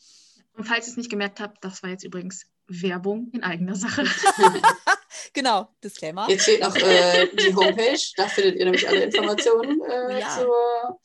Und 0.53 0.65
falls 0.65 0.87
ihr 0.87 0.93
es 0.93 0.97
nicht 0.97 1.11
gemerkt 1.11 1.41
habt, 1.41 1.65
das 1.65 1.83
war 1.83 1.91
jetzt 1.91 2.05
übrigens 2.05 2.47
Werbung 2.69 3.31
in 3.33 3.43
eigener 3.43 3.75
Sache. 3.75 4.05
Genau, 5.33 5.69
Disclaimer. 5.83 6.29
Jetzt 6.29 6.45
fehlt 6.45 6.61
noch 6.61 6.77
äh, 6.77 7.29
die 7.35 7.55
Homepage. 7.55 7.99
Da 8.17 8.29
findet 8.29 8.57
ihr 8.57 8.65
nämlich 8.67 8.89
alle 8.89 9.05
Informationen 9.05 9.81
äh, 9.83 10.21
Ja. 10.21 10.39
zur 10.39 11.01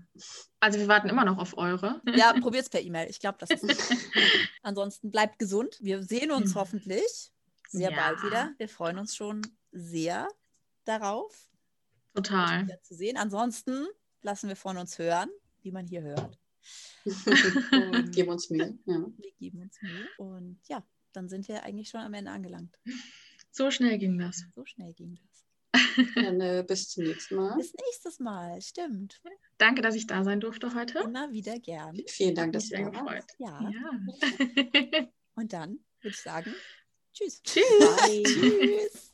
Also 0.60 0.78
wir 0.78 0.88
warten 0.88 1.08
immer 1.08 1.24
noch 1.24 1.38
auf 1.38 1.56
eure. 1.56 2.00
Ja, 2.14 2.32
probiert 2.40 2.64
es 2.64 2.70
per 2.70 2.80
E-Mail. 2.82 3.08
Ich 3.10 3.20
glaube, 3.20 3.38
das 3.38 3.50
ist. 3.50 3.92
Ansonsten 4.62 5.10
bleibt 5.10 5.38
gesund. 5.38 5.76
Wir 5.80 6.02
sehen 6.02 6.30
uns 6.30 6.54
hoffentlich 6.54 7.32
sehr 7.68 7.90
Ja. 7.90 7.96
bald 7.96 8.22
wieder. 8.22 8.52
Wir 8.58 8.68
freuen 8.68 8.98
uns 8.98 9.14
schon 9.16 9.42
sehr 9.72 10.28
darauf. 10.84 11.48
Total. 12.14 12.64
wieder 12.64 12.82
zu 12.82 12.94
sehen. 12.94 13.16
Ansonsten 13.16 13.86
lassen 14.22 14.48
wir 14.48 14.56
von 14.56 14.76
uns 14.76 14.98
hören, 14.98 15.30
wie 15.62 15.70
man 15.70 15.86
hier 15.86 16.02
hört. 16.02 16.38
Und 17.72 18.12
Geben 18.12 18.30
uns 18.30 18.50
Mühe. 18.50 18.76
Ja. 18.84 18.96
wir 19.16 19.32
geben 19.38 19.62
uns 19.62 19.80
Mühe. 19.80 20.08
Und 20.18 20.58
ja, 20.68 20.84
dann 21.12 21.28
sind 21.28 21.48
wir 21.48 21.62
eigentlich 21.62 21.88
schon 21.88 22.00
am 22.00 22.12
Ende 22.14 22.30
angelangt. 22.30 22.78
So 23.50 23.70
schnell 23.70 23.96
ging 23.98 24.18
das. 24.18 24.44
So 24.54 24.64
schnell 24.66 24.92
ging 24.94 25.14
das. 25.16 25.29
Dann 26.14 26.40
äh, 26.40 26.64
bis 26.66 26.88
zum 26.88 27.04
nächsten 27.04 27.36
Mal. 27.36 27.56
Bis 27.56 27.72
nächstes 27.74 28.18
Mal. 28.18 28.60
Stimmt. 28.60 29.20
Danke, 29.58 29.82
dass 29.82 29.94
ich 29.94 30.06
da 30.06 30.24
sein 30.24 30.40
durfte 30.40 30.74
heute. 30.74 31.00
Immer 31.00 31.32
wieder 31.32 31.58
gern. 31.58 31.96
Vielen 32.06 32.34
Dank, 32.34 32.52
dass 32.52 32.70
mich 32.70 32.80
du 32.80 32.90
da 32.90 33.04
warst. 33.04 33.38
gefreut. 33.38 33.38
Ja. 33.38 33.70
Ja. 33.70 35.08
Und 35.34 35.52
dann 35.52 35.80
würde 36.00 36.14
ich 36.14 36.20
sagen, 36.20 36.54
tschüss. 37.12 37.42
Tschüss. 37.42 37.64
Bye. 37.78 38.22
tschüss. 38.22 39.12